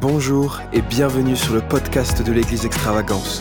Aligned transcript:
Bonjour 0.00 0.60
et 0.72 0.80
bienvenue 0.80 1.34
sur 1.34 1.54
le 1.54 1.60
podcast 1.60 2.22
de 2.22 2.30
l'Église 2.30 2.64
Extravagance. 2.64 3.40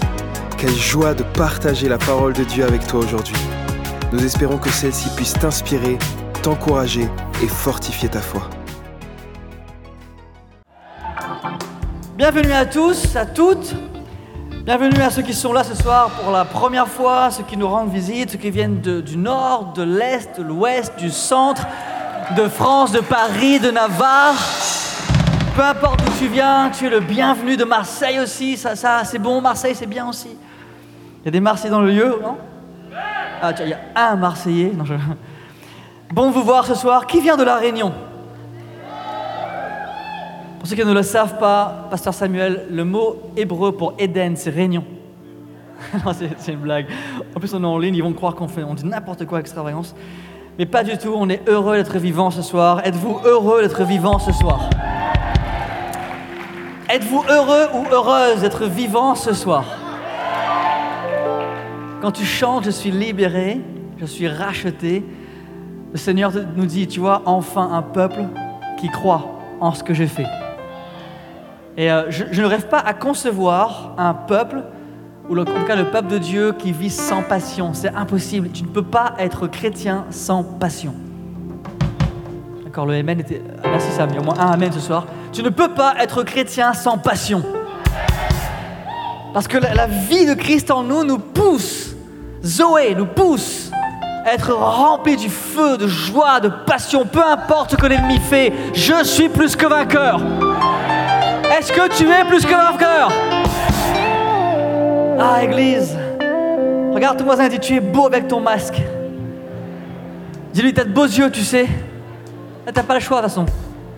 Quelle 0.57 0.73
joie 0.73 1.13
de 1.13 1.21
partager 1.21 1.87
la 1.87 1.99
parole 1.99 2.33
de 2.33 2.43
Dieu 2.43 2.65
avec 2.65 2.87
toi 2.87 3.01
aujourd'hui. 3.01 3.35
Nous 4.11 4.25
espérons 4.25 4.57
que 4.57 4.71
celle-ci 4.71 5.09
puisse 5.15 5.33
t'inspirer, 5.33 5.99
t'encourager 6.41 7.07
et 7.43 7.47
fortifier 7.47 8.09
ta 8.09 8.21
foi. 8.21 8.49
Bienvenue 12.15 12.53
à 12.53 12.65
tous, 12.65 13.15
à 13.15 13.27
toutes. 13.27 13.75
Bienvenue 14.65 14.99
à 15.03 15.11
ceux 15.11 15.21
qui 15.21 15.35
sont 15.35 15.53
là 15.53 15.63
ce 15.63 15.75
soir 15.75 16.09
pour 16.09 16.31
la 16.31 16.43
première 16.43 16.87
fois, 16.87 17.29
ceux 17.29 17.43
qui 17.43 17.55
nous 17.55 17.67
rendent 17.67 17.93
visite, 17.93 18.31
ceux 18.31 18.39
qui 18.39 18.49
viennent 18.49 18.81
du 18.81 19.15
nord, 19.17 19.73
de 19.75 19.83
l'est, 19.83 20.39
de 20.39 20.43
l'ouest, 20.43 20.97
du 20.97 21.11
centre, 21.11 21.67
de 22.35 22.47
France, 22.47 22.91
de 22.93 23.01
Paris, 23.01 23.59
de 23.59 23.69
Navarre. 23.69 24.66
Peu 25.57 25.63
importe 25.63 26.05
d'où 26.05 26.11
tu 26.19 26.27
viens, 26.27 26.69
tu 26.69 26.85
es 26.85 26.89
le 26.91 26.99
bienvenu 26.99 27.57
de 27.57 27.63
Marseille 27.63 28.19
aussi. 28.19 28.57
Ça, 28.57 28.75
ça 28.75 29.01
c'est 29.03 29.17
bon, 29.17 29.41
Marseille, 29.41 29.73
c'est 29.73 29.87
bien 29.87 30.07
aussi. 30.07 30.27
Il 30.29 31.25
y 31.25 31.27
a 31.29 31.31
des 31.31 31.39
Marseillais 31.39 31.71
dans 31.71 31.81
le 31.81 31.89
lieu, 31.89 32.19
non? 32.21 32.37
Ah, 33.41 33.51
tiens, 33.53 33.65
il 33.65 33.69
y 33.71 33.73
a 33.73 33.79
un 34.11 34.15
Marseillais. 34.17 34.71
Non, 34.77 34.85
je- 34.85 34.93
Bon 36.13 36.29
vous 36.29 36.43
voir 36.43 36.63
ce 36.67 36.75
soir. 36.75 37.07
Qui 37.07 37.21
vient 37.21 37.37
de 37.37 37.43
La 37.43 37.55
Réunion? 37.55 37.91
Pour 40.59 40.67
ceux 40.67 40.75
qui 40.75 40.85
ne 40.85 40.93
le 40.93 41.01
savent 41.01 41.39
pas, 41.39 41.87
Pasteur 41.89 42.13
Samuel, 42.13 42.67
le 42.69 42.85
mot 42.85 43.15
hébreu 43.35 43.71
pour 43.71 43.95
Éden, 43.97 44.35
c'est 44.35 44.51
réunion. 44.51 44.83
c'est 46.37 46.51
une 46.53 46.59
blague. 46.59 46.85
En 47.35 47.39
plus, 47.39 47.51
on 47.55 47.63
est 47.63 47.65
en 47.65 47.79
ligne, 47.79 47.95
ils 47.95 48.03
vont 48.03 48.13
croire 48.13 48.35
qu'on 48.35 48.47
fait, 48.47 48.61
on 48.63 48.75
dit 48.75 48.85
n'importe 48.85 49.25
quoi 49.25 49.39
extravagance. 49.39 49.95
Mais 50.59 50.67
pas 50.67 50.83
du 50.83 50.99
tout, 50.99 51.15
on 51.17 51.27
est 51.29 51.41
heureux 51.49 51.77
d'être 51.77 51.97
vivant 51.97 52.29
ce 52.29 52.43
soir. 52.43 52.85
Êtes-vous 52.85 53.21
heureux 53.25 53.63
d'être 53.63 53.83
vivant 53.85 54.19
ce 54.19 54.31
soir? 54.31 54.69
Êtes-vous 56.89 57.21
heureux 57.29 57.67
ou 57.73 57.85
heureuse 57.91 58.39
d'être 58.39 58.65
vivant 58.65 59.13
ce 59.13 59.33
soir? 59.33 59.65
Quand 62.01 62.11
tu 62.13 62.23
chantes, 62.23 62.63
je 62.63 62.69
suis 62.69 62.91
libéré, 62.91 63.59
je 63.97 64.05
suis 64.05 64.29
racheté. 64.29 65.03
Le 65.91 65.97
Seigneur 65.97 66.31
nous 66.55 66.65
dit, 66.65 66.87
tu 66.87 67.01
vois, 67.01 67.23
enfin 67.25 67.69
un 67.73 67.81
peuple 67.81 68.21
qui 68.79 68.87
croit 68.87 69.37
en 69.59 69.73
ce 69.73 69.83
que 69.83 69.93
j'ai 69.93 70.07
fait. 70.07 70.27
Et 71.75 71.91
euh, 71.91 72.09
je, 72.09 72.41
ne 72.41 72.47
rêve 72.47 72.69
pas 72.69 72.79
à 72.79 72.93
concevoir 72.93 73.93
un 73.97 74.13
peuple, 74.13 74.63
ou 75.29 75.37
en 75.37 75.43
tout 75.43 75.65
cas 75.67 75.75
le 75.75 75.91
peuple 75.91 76.07
de 76.07 76.19
Dieu, 76.19 76.53
qui 76.53 76.71
vit 76.71 76.89
sans 76.89 77.21
passion. 77.21 77.73
C'est 77.73 77.93
impossible. 77.93 78.49
Tu 78.51 78.63
ne 78.63 78.69
peux 78.69 78.81
pas 78.81 79.13
être 79.19 79.47
chrétien 79.47 80.05
sans 80.09 80.41
passion. 80.41 80.93
D'accord, 82.63 82.85
le 82.85 82.93
Amen 82.93 83.19
était. 83.19 83.41
Merci 83.65 83.91
Sam, 83.91 84.09
il 84.11 84.15
y 84.15 84.17
a 84.19 84.21
au 84.21 84.23
moins 84.23 84.39
un 84.39 84.51
Amen 84.51 84.71
ce 84.71 84.79
soir. 84.79 85.05
Tu 85.31 85.43
ne 85.43 85.49
peux 85.49 85.69
pas 85.69 85.95
être 85.99 86.23
chrétien 86.23 86.73
sans 86.73 86.97
passion. 86.97 87.43
Parce 89.33 89.47
que 89.47 89.57
la, 89.57 89.85
vie 89.85 90.25
de 90.25 90.33
Christ 90.33 90.71
en 90.71 90.83
nous 90.83 91.03
nous 91.03 91.19
pousse, 91.19 91.95
Zoé 92.43 92.95
nous 92.95 93.05
pousse 93.05 93.71
à 94.25 94.33
être 94.33 94.51
rempli 94.51 95.15
du 95.15 95.29
feu, 95.29 95.77
de 95.77 95.87
joie, 95.87 96.39
de 96.39 96.49
passion, 96.49 97.05
peu 97.05 97.23
importe 97.23 97.71
ce 97.71 97.75
que 97.75 97.85
l'ennemi 97.85 98.19
fait, 98.19 98.51
je 98.73 99.03
suis 99.03 99.29
plus 99.29 99.55
que 99.55 99.67
vainqueur. 99.67 100.19
Est-ce 101.57 101.71
que 101.71 101.87
tu 101.95 102.09
es 102.09 102.25
plus 102.25 102.45
que 102.45 102.51
vainqueur? 102.51 103.11
Ah, 105.19 105.43
Église, 105.43 105.95
regarde 106.93 107.17
ton 107.17 107.25
voisin 107.25 107.45
et 107.45 107.49
dis 107.49 107.59
Tu 107.59 107.75
es 107.75 107.79
beau 107.79 108.05
avec 108.05 108.27
ton 108.27 108.39
masque. 108.39 108.81
Dis-lui 110.53 110.73
T'as 110.73 110.83
de 110.83 110.89
beaux 110.89 111.05
yeux, 111.05 111.29
tu 111.29 111.43
sais. 111.43 111.67
Là, 112.65 112.71
T'as 112.73 112.83
pas 112.83 112.95
le 112.95 112.99
choix 112.99 113.17
de 113.17 113.23
toute 113.23 113.31
façon. 113.31 113.45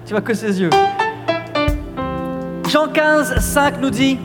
Tu 0.05 0.11
vois 0.11 0.22
que 0.22 0.33
ses 0.33 0.59
yeux. 0.59 0.69
Jean 2.70 2.88
15, 2.88 3.39
5 3.39 3.81
nous 3.81 3.89
dit 3.89 4.20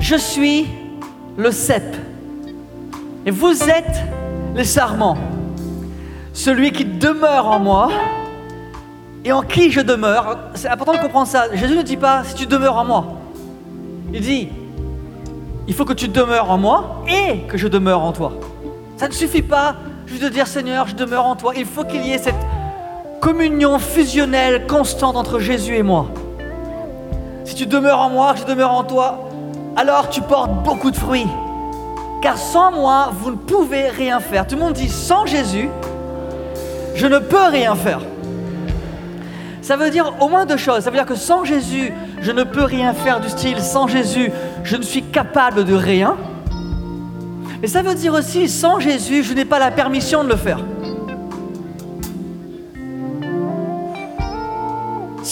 Je 0.00 0.16
suis 0.16 0.66
le 1.36 1.52
cep. 1.52 1.84
Et 3.24 3.30
vous 3.30 3.62
êtes 3.62 4.02
les 4.56 4.64
sarments. 4.64 5.16
Celui 6.32 6.72
qui 6.72 6.84
demeure 6.84 7.46
en 7.46 7.60
moi 7.60 7.88
et 9.24 9.30
en 9.30 9.42
qui 9.42 9.70
je 9.70 9.80
demeure. 9.80 10.38
C'est 10.54 10.66
important 10.66 10.94
de 10.94 10.98
comprendre 10.98 11.28
ça. 11.28 11.54
Jésus 11.54 11.76
ne 11.76 11.82
dit 11.82 11.96
pas 11.96 12.24
si 12.24 12.34
tu 12.34 12.46
demeures 12.46 12.78
en 12.78 12.84
moi. 12.84 13.06
Il 14.12 14.20
dit 14.20 14.48
il 15.68 15.74
faut 15.74 15.84
que 15.84 15.92
tu 15.92 16.08
demeures 16.08 16.50
en 16.50 16.58
moi 16.58 17.04
et 17.06 17.46
que 17.46 17.56
je 17.56 17.68
demeure 17.68 18.02
en 18.02 18.10
toi. 18.10 18.32
Ça 18.96 19.06
ne 19.06 19.12
suffit 19.12 19.42
pas 19.42 19.76
juste 20.06 20.24
de 20.24 20.28
dire 20.30 20.48
Seigneur, 20.48 20.88
je 20.88 20.96
demeure 20.96 21.26
en 21.26 21.36
toi. 21.36 21.52
Il 21.56 21.64
faut 21.64 21.84
qu'il 21.84 22.04
y 22.04 22.10
ait 22.10 22.18
cette 22.18 22.34
communion 23.20 23.78
fusionnelle 23.78 24.66
constante 24.66 25.14
entre 25.14 25.38
Jésus 25.38 25.76
et 25.76 25.84
moi. 25.84 26.08
Tu 27.54 27.66
demeures 27.66 28.00
en 28.00 28.10
moi, 28.10 28.34
je 28.36 28.44
demeure 28.44 28.72
en 28.72 28.82
toi, 28.82 29.28
alors 29.76 30.08
tu 30.08 30.20
portes 30.20 30.50
beaucoup 30.64 30.90
de 30.90 30.96
fruits. 30.96 31.28
Car 32.20 32.36
sans 32.36 32.72
moi, 32.72 33.10
vous 33.12 33.30
ne 33.30 33.36
pouvez 33.36 33.88
rien 33.88 34.18
faire. 34.18 34.46
Tout 34.46 34.56
le 34.56 34.62
monde 34.62 34.72
dit 34.72 34.88
sans 34.88 35.24
Jésus, 35.24 35.68
je 36.94 37.06
ne 37.06 37.18
peux 37.18 37.46
rien 37.50 37.76
faire. 37.76 38.00
Ça 39.62 39.76
veut 39.76 39.90
dire 39.90 40.12
au 40.20 40.28
moins 40.28 40.46
deux 40.46 40.56
choses. 40.56 40.80
Ça 40.80 40.90
veut 40.90 40.96
dire 40.96 41.06
que 41.06 41.14
sans 41.14 41.44
Jésus, 41.44 41.92
je 42.20 42.32
ne 42.32 42.42
peux 42.42 42.64
rien 42.64 42.92
faire 42.92 43.20
du 43.20 43.28
style 43.28 43.60
sans 43.60 43.86
Jésus, 43.86 44.32
je 44.64 44.76
ne 44.76 44.82
suis 44.82 45.02
capable 45.02 45.64
de 45.64 45.74
rien. 45.74 46.16
Mais 47.62 47.68
ça 47.68 47.82
veut 47.82 47.94
dire 47.94 48.14
aussi 48.14 48.48
sans 48.48 48.80
Jésus, 48.80 49.22
je 49.22 49.32
n'ai 49.32 49.44
pas 49.44 49.58
la 49.58 49.70
permission 49.70 50.24
de 50.24 50.28
le 50.28 50.36
faire. 50.36 50.58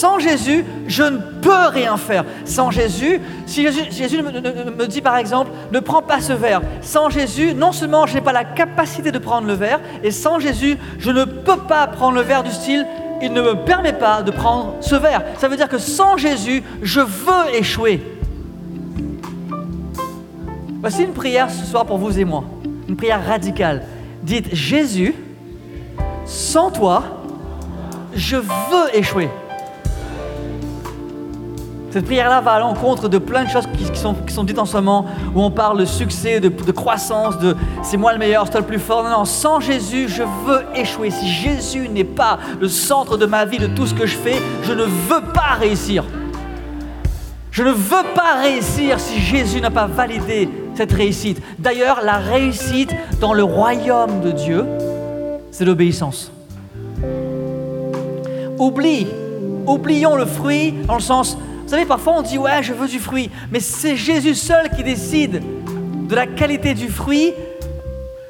Sans 0.03 0.19
Jésus, 0.19 0.65
je 0.85 1.03
ne 1.03 1.17
peux 1.41 1.67
rien 1.69 1.95
faire. 1.95 2.25
Sans 2.43 2.71
Jésus, 2.71 3.21
si 3.45 3.63
Jésus, 3.89 4.21
me- 4.21 4.71
me 4.75 4.85
dit 4.85 4.99
par 4.99 5.15
exemple, 5.15 5.51
ne 5.71 5.79
prends 5.79 6.01
pas 6.01 6.19
ce 6.19 6.33
verre. 6.33 6.61
Sans 6.81 7.09
Jésus, 7.09 7.53
non 7.53 7.71
seulement 7.71 8.05
je 8.05 8.15
n'ai 8.15 8.19
pas 8.19 8.33
la 8.33 8.43
capacité 8.43 9.13
de 9.13 9.17
prendre 9.17 9.47
le 9.47 9.53
verre, 9.53 9.79
et 10.03 10.11
sans 10.11 10.39
Jésus, 10.39 10.77
je 10.99 11.09
ne 11.09 11.23
peux 11.23 11.55
pas 11.55 11.87
prendre 11.87 12.15
le 12.15 12.21
verre 12.21 12.43
du 12.43 12.51
style, 12.51 12.85
il 13.21 13.31
ne 13.31 13.41
me 13.41 13.63
permet 13.63 13.93
pas 13.93 14.23
de 14.23 14.31
prendre 14.31 14.75
ce 14.81 14.95
verre. 14.95 15.21
Ça 15.37 15.47
veut 15.47 15.55
dire 15.55 15.69
que 15.69 15.77
sans 15.77 16.17
Jésus, 16.17 16.63
je 16.81 16.99
veux 16.99 17.55
échouer. 17.57 18.01
Voici 20.81 21.03
une 21.03 21.13
prière 21.13 21.49
ce 21.49 21.63
soir 21.65 21.85
pour 21.85 21.97
vous 21.97 22.19
et 22.19 22.25
moi. 22.25 22.43
Une 22.89 22.97
prière 22.97 23.25
radicale. 23.25 23.83
Dites 24.21 24.53
Jésus, 24.53 25.15
sans 26.25 26.71
toi, 26.71 27.03
je 28.13 28.35
veux 28.35 28.93
échouer. 28.93 29.29
Cette 31.93 32.05
prière-là 32.05 32.41
va 32.41 32.53
à 32.53 32.59
l'encontre 32.59 33.07
de 33.07 33.19
plein 33.19 33.43
de 33.43 33.49
choses 33.49 33.67
qui, 33.77 33.85
sont, 33.99 34.43
dites 34.43 34.57
en 34.57 34.65
ce 34.65 34.75
moment, 34.77 35.05
où 35.35 35.43
on 35.43 35.51
parle 35.51 35.77
de 35.77 35.85
succès, 35.85 36.39
de, 36.39 36.49
de 36.49 36.71
croissance, 36.71 37.37
de 37.37 37.55
c'est 37.83 37.97
moi 37.97 38.13
le 38.13 38.17
meilleur, 38.17 38.45
c'est 38.45 38.53
toi 38.53 38.61
le 38.61 38.65
plus 38.65 38.79
fort. 38.79 39.03
Non, 39.03 39.11
non, 39.11 39.25
sans 39.25 39.59
Jésus, 39.59 40.09
je 40.09 40.23
veux 40.23 40.63
échouer. 40.73 41.11
Si 41.11 41.27
Jésus 41.27 41.87
n'est 41.89 42.03
pas 42.03 42.39
le 42.59 42.67
centre 42.67 43.15
de 43.15 43.27
ma 43.27 43.45
vie, 43.45 43.59
de 43.59 43.67
tout 43.67 43.85
ce 43.85 43.93
que 43.93 44.07
je 44.07 44.17
fais, 44.17 44.41
je 44.63 44.73
ne 44.73 44.85
veux 44.85 45.21
pas 45.35 45.53
réussir. 45.59 46.03
Je 47.51 47.61
ne 47.61 47.69
veux 47.69 48.03
pas 48.15 48.41
réussir 48.41 48.99
si 48.99 49.19
Jésus 49.19 49.61
n'a 49.61 49.69
pas 49.69 49.85
validé 49.85 50.49
cette 50.73 50.93
réussite. 50.93 51.43
D'ailleurs, 51.59 52.01
la 52.03 52.17
réussite 52.17 52.89
dans 53.21 53.33
le 53.33 53.43
royaume 53.43 54.21
de 54.21 54.31
Dieu, 54.31 54.65
c'est 55.51 55.63
l'obéissance. 55.63 56.31
Oublie, 58.57 59.05
oublions 59.67 60.15
le 60.15 60.25
fruit 60.25 60.73
dans 60.87 60.95
le 60.95 60.99
sens, 60.99 61.37
savez, 61.73 61.85
parfois 61.87 62.13
on 62.17 62.21
dit 62.21 62.37
ouais, 62.37 62.61
je 62.61 62.71
veux 62.71 62.87
du 62.87 62.99
fruit, 62.99 63.31
mais 63.51 63.59
c'est 63.59 63.95
Jésus 63.95 64.35
seul 64.35 64.69
qui 64.69 64.83
décide 64.83 65.41
de 66.07 66.15
la 66.15 66.27
qualité 66.27 66.75
du 66.75 66.87
fruit 66.87 67.33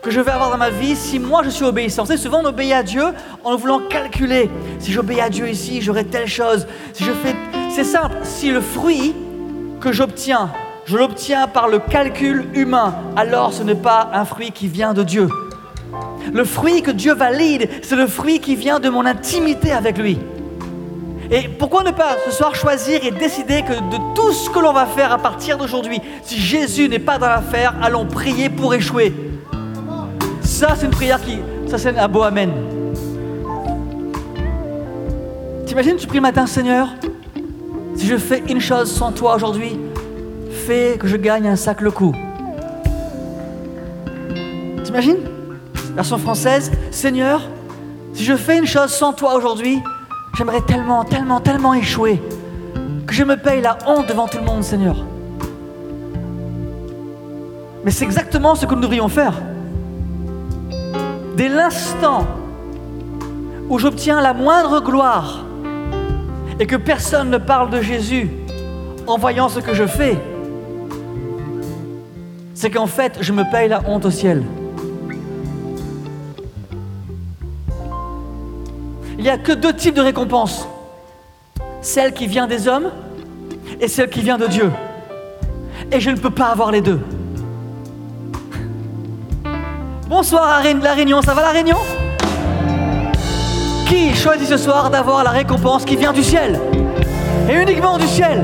que 0.02 0.12
je 0.12 0.22
vais 0.22 0.32
avoir 0.32 0.50
dans 0.50 0.58
ma 0.58 0.70
vie 0.70 0.96
si 0.96 1.20
moi 1.20 1.44
je 1.44 1.50
suis 1.50 1.66
obéissant. 1.66 2.06
Savez, 2.06 2.18
souvent 2.18 2.40
on 2.42 2.46
obéit 2.46 2.72
à 2.72 2.84
Dieu 2.84 3.04
en 3.44 3.58
voulant 3.58 3.82
calculer. 3.90 4.50
Si 4.80 4.94
j'obéis 4.94 5.20
à 5.20 5.30
Dieu 5.30 5.50
ici, 5.50 5.82
j'aurai 5.82 6.06
telle 6.06 6.28
chose. 6.28 6.68
Si 6.94 7.04
je 7.04 7.12
fais, 7.12 7.36
c'est 7.70 7.84
simple. 7.84 8.16
Si 8.24 8.50
le 8.50 8.62
fruit 8.62 9.14
que 9.82 9.92
j'obtiens, 9.92 10.50
je 10.86 10.98
l'obtiens 10.98 11.48
par 11.48 11.68
le 11.68 11.80
calcul 11.80 12.46
humain, 12.54 12.96
alors 13.18 13.52
ce 13.52 13.64
n'est 13.64 13.76
pas 13.76 14.10
un 14.14 14.24
fruit 14.24 14.52
qui 14.52 14.70
vient 14.70 14.94
de 14.94 15.04
Dieu. 15.04 15.28
Le 16.32 16.46
fruit 16.46 16.82
que 16.82 16.92
Dieu 16.92 17.14
valide, 17.14 17.70
c'est 17.82 17.98
le 17.98 18.08
fruit 18.08 18.40
qui 18.40 18.56
vient 18.56 18.80
de 18.80 18.88
mon 18.88 19.06
intimité 19.06 19.74
avec 19.74 19.98
lui. 19.98 20.18
Et 21.32 21.48
pourquoi 21.48 21.84
ne 21.84 21.92
pas 21.92 22.18
ce 22.26 22.32
soir 22.32 22.54
choisir 22.56 23.04
et 23.06 23.12
décider 23.12 23.64
que 23.64 23.74
de 23.74 23.98
tout 24.16 24.32
ce 24.32 24.50
que 24.50 24.60
l'on 24.60 24.74
va 24.74 24.86
faire 24.86 25.12
à 25.12 25.18
partir 25.18 25.58
d'aujourd'hui, 25.58 26.00
si 26.24 26.38
Jésus 26.38 26.90
n'est 26.90 27.00
pas 27.00 27.18
dans 27.18 27.30
l'affaire, 27.30 27.74
allons 27.82 28.06
prier 28.06 28.50
pour 28.50 28.74
échouer. 28.74 29.14
Ça, 30.42 30.76
c'est 30.78 30.86
une 30.86 30.92
prière 30.92 31.22
qui, 31.22 31.40
ça 31.68 31.78
c'est 31.78 31.98
un 31.98 32.08
beau 32.08 32.24
Amen. 32.24 32.52
T'imagines, 35.66 35.96
tu 35.96 36.06
pries 36.06 36.18
le 36.18 36.22
matin, 36.22 36.46
Seigneur, 36.46 36.90
si 37.96 38.06
je 38.06 38.18
fais 38.18 38.44
une 38.50 38.60
chose 38.60 38.92
sans 38.92 39.12
toi 39.12 39.36
aujourd'hui, 39.36 39.80
fais 40.52 40.98
que 41.00 41.08
je 41.08 41.18
gagne 41.18 41.48
un 41.48 41.56
sac 41.56 41.82
le 41.82 41.90
coup. 41.90 42.14
T'imagines? 44.84 45.18
Version 45.96 46.18
française, 46.18 46.72
Seigneur, 46.92 47.42
si 48.14 48.24
je 48.24 48.36
fais 48.36 48.58
une 48.58 48.68
chose 48.68 48.92
sans 48.92 49.14
toi 49.14 49.36
aujourd'hui, 49.36 49.82
j'aimerais 50.36 50.62
tellement, 50.62 51.04
tellement, 51.04 51.40
tellement 51.40 51.74
échouer 51.74 52.22
que 53.06 53.14
je 53.14 53.24
me 53.24 53.38
paye 53.38 53.62
la 53.62 53.78
honte 53.88 54.08
devant 54.08 54.28
tout 54.28 54.38
le 54.38 54.46
monde, 54.46 54.64
Seigneur. 54.64 55.06
Mais 57.84 57.92
c'est 57.92 58.06
exactement 58.06 58.56
ce 58.56 58.66
que 58.66 58.74
nous 58.74 58.82
devrions 58.82 59.10
faire. 59.10 59.34
Dès 61.36 61.50
l'instant 61.50 62.26
où 63.70 63.78
j'obtiens 63.78 64.22
la 64.22 64.34
moindre 64.34 64.82
gloire 64.82 65.46
et 66.60 66.68
que 66.68 66.76
personne 66.76 67.30
ne 67.30 67.38
parle 67.38 67.70
de 67.70 67.82
Jésus 67.82 68.30
en 69.08 69.18
voyant 69.18 69.50
ce 69.50 69.60
que 69.60 69.74
je 69.74 69.86
fais, 69.86 70.18
c'est 72.54 72.70
qu'en 72.70 72.88
fait, 72.88 73.18
je 73.22 73.34
me 73.34 73.44
paye 73.52 73.68
la 73.68 73.82
honte 73.88 74.06
au 74.06 74.12
ciel. 74.12 74.44
Il 79.24 79.28
n'y 79.28 79.32
a 79.32 79.38
que 79.38 79.54
deux 79.54 79.72
types 79.72 79.96
de 79.96 80.02
récompenses. 80.02 80.68
Celle 81.80 82.12
qui 82.12 82.28
vient 82.28 82.46
des 82.46 82.68
hommes 82.68 82.92
et 83.80 83.88
celle 83.88 84.10
qui 84.10 84.20
vient 84.20 84.38
de 84.38 84.48
Dieu. 84.48 84.70
Et 85.94 86.02
je 86.02 86.10
ne 86.10 86.18
peux 86.18 86.30
pas 86.30 86.48
avoir 86.48 86.72
les 86.72 86.82
deux. 86.82 87.00
Bonsoir 90.10 90.44
à 90.44 90.62
La 90.62 90.94
Réunion, 90.94 91.22
ça 91.22 91.34
va 91.34 91.42
la 91.42 91.52
Réunion? 91.52 91.78
Qui 93.88 94.14
choisit 94.14 94.46
ce 94.46 94.58
soir 94.58 94.90
d'avoir 94.90 95.24
la 95.24 95.30
récompense 95.30 95.86
qui 95.86 95.96
vient 95.96 96.12
du 96.12 96.22
ciel? 96.22 96.60
Et 97.50 97.56
uniquement 97.56 97.98
du 97.98 98.08
ciel 98.08 98.44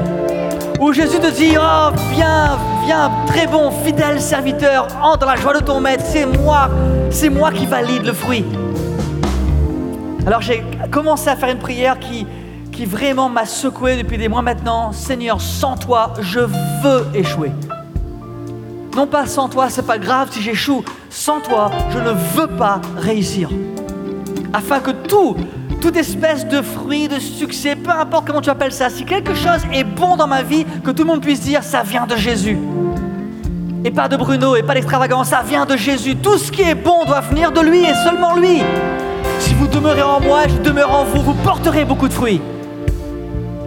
Où 0.79 0.93
Jésus 0.93 1.19
te 1.19 1.29
dit, 1.29 1.57
oh 1.59 1.89
viens, 2.13 2.57
viens, 2.85 3.11
très 3.27 3.47
bon, 3.47 3.69
fidèle 3.83 4.21
serviteur, 4.21 4.87
entre 5.03 5.25
la 5.25 5.35
joie 5.35 5.55
de 5.55 5.59
ton 5.59 5.81
maître, 5.81 6.05
c'est 6.07 6.25
moi, 6.25 6.69
c'est 7.09 7.29
moi 7.29 7.51
qui 7.51 7.65
valide 7.65 8.05
le 8.05 8.13
fruit. 8.13 8.45
Alors 10.29 10.43
j'ai 10.43 10.63
commencé 10.91 11.27
à 11.27 11.35
faire 11.35 11.49
une 11.49 11.57
prière 11.57 11.97
qui, 11.97 12.27
vraiment 12.85 13.29
m'a 13.29 13.47
secoué 13.47 13.97
depuis 13.97 14.19
des 14.19 14.27
mois 14.27 14.43
maintenant. 14.43 14.91
Seigneur, 14.91 15.41
sans 15.41 15.75
toi, 15.75 16.13
je 16.21 16.41
veux 16.41 17.07
échouer. 17.15 17.51
Non 18.95 19.07
pas 19.07 19.25
sans 19.25 19.49
toi, 19.49 19.71
c'est 19.71 19.87
pas 19.87 19.97
grave 19.97 20.27
si 20.29 20.43
j'échoue. 20.43 20.85
Sans 21.09 21.41
toi, 21.41 21.71
je 21.89 21.97
ne 21.97 22.11
veux 22.11 22.45
pas 22.45 22.79
réussir. 22.95 23.49
Afin 24.53 24.79
que 24.81 24.91
tout, 24.91 25.35
toute 25.81 25.97
espèce 25.97 26.47
de 26.47 26.61
fruit, 26.61 27.07
de 27.07 27.17
succès, 27.17 27.75
peu 27.75 27.89
importe 27.89 28.27
comment 28.27 28.41
tu 28.41 28.51
appelles 28.51 28.71
ça, 28.71 28.91
si 28.91 29.05
quelque 29.05 29.33
chose 29.33 29.65
est 29.73 29.83
bon 29.83 30.15
dans 30.15 30.27
ma 30.27 30.43
vie, 30.43 30.63
que 30.85 30.91
tout 30.91 31.01
le 31.01 31.09
monde 31.09 31.23
puisse 31.23 31.41
dire 31.41 31.63
ça 31.63 31.81
vient 31.81 32.05
de 32.05 32.15
Jésus. 32.15 32.59
Et 33.83 33.89
pas 33.89 34.07
de 34.07 34.15
Bruno, 34.15 34.55
et 34.55 34.61
pas 34.61 34.75
d'extravagance, 34.75 35.29
ça 35.29 35.41
vient 35.41 35.65
de 35.65 35.75
Jésus. 35.75 36.17
Tout 36.17 36.37
ce 36.37 36.51
qui 36.51 36.61
est 36.61 36.75
bon 36.75 37.03
doit 37.05 37.21
venir 37.21 37.51
de 37.51 37.61
lui 37.61 37.79
et 37.79 37.95
seulement 38.05 38.35
lui. 38.35 38.61
Demeurez 39.71 40.01
en 40.01 40.19
moi, 40.19 40.47
je 40.47 40.57
demeure 40.61 40.91
en 40.91 41.03
vous, 41.05 41.21
vous 41.21 41.33
porterez 41.35 41.85
beaucoup 41.85 42.07
de 42.07 42.13
fruits. 42.13 42.41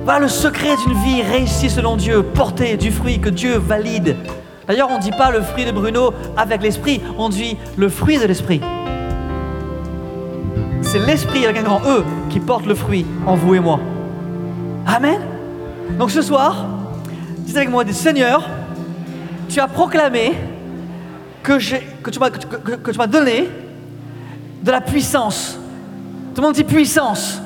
Voilà 0.04 0.20
le 0.20 0.28
secret 0.28 0.76
d'une 0.84 0.98
vie 0.98 1.22
réussie 1.22 1.70
selon 1.70 1.96
Dieu, 1.96 2.22
porter 2.22 2.76
du 2.76 2.90
fruit 2.90 3.20
que 3.20 3.28
Dieu 3.28 3.56
valide. 3.56 4.16
D'ailleurs, 4.66 4.88
on 4.90 4.98
ne 4.98 5.02
dit 5.02 5.12
pas 5.12 5.30
le 5.30 5.40
fruit 5.42 5.64
de 5.64 5.70
Bruno 5.70 6.12
avec 6.36 6.62
l'esprit, 6.62 7.00
on 7.18 7.28
dit 7.28 7.56
le 7.76 7.88
fruit 7.88 8.18
de 8.18 8.24
l'esprit. 8.24 8.60
C'est 10.82 10.98
l'esprit 10.98 11.44
avec 11.44 11.58
un 11.58 11.62
grand 11.62 11.80
E 11.86 12.04
qui 12.30 12.40
porte 12.40 12.66
le 12.66 12.74
fruit 12.74 13.06
en 13.26 13.36
vous 13.36 13.54
et 13.54 13.60
moi. 13.60 13.78
Amen. 14.86 15.20
Donc 15.98 16.10
ce 16.10 16.20
soir, 16.20 16.66
dites 17.38 17.56
avec 17.56 17.70
moi, 17.70 17.84
Seigneur, 17.92 18.48
tu 19.48 19.60
as 19.60 19.68
proclamé 19.68 20.32
que 21.42 22.10
tu 22.10 22.18
m'as 22.98 23.06
donné 23.06 23.48
de 24.62 24.70
la 24.70 24.80
puissance. 24.80 25.58
Tout 26.34 26.40
le 26.40 26.46
monde 26.46 26.54
dit 26.54 26.64
puissance. 26.64 27.40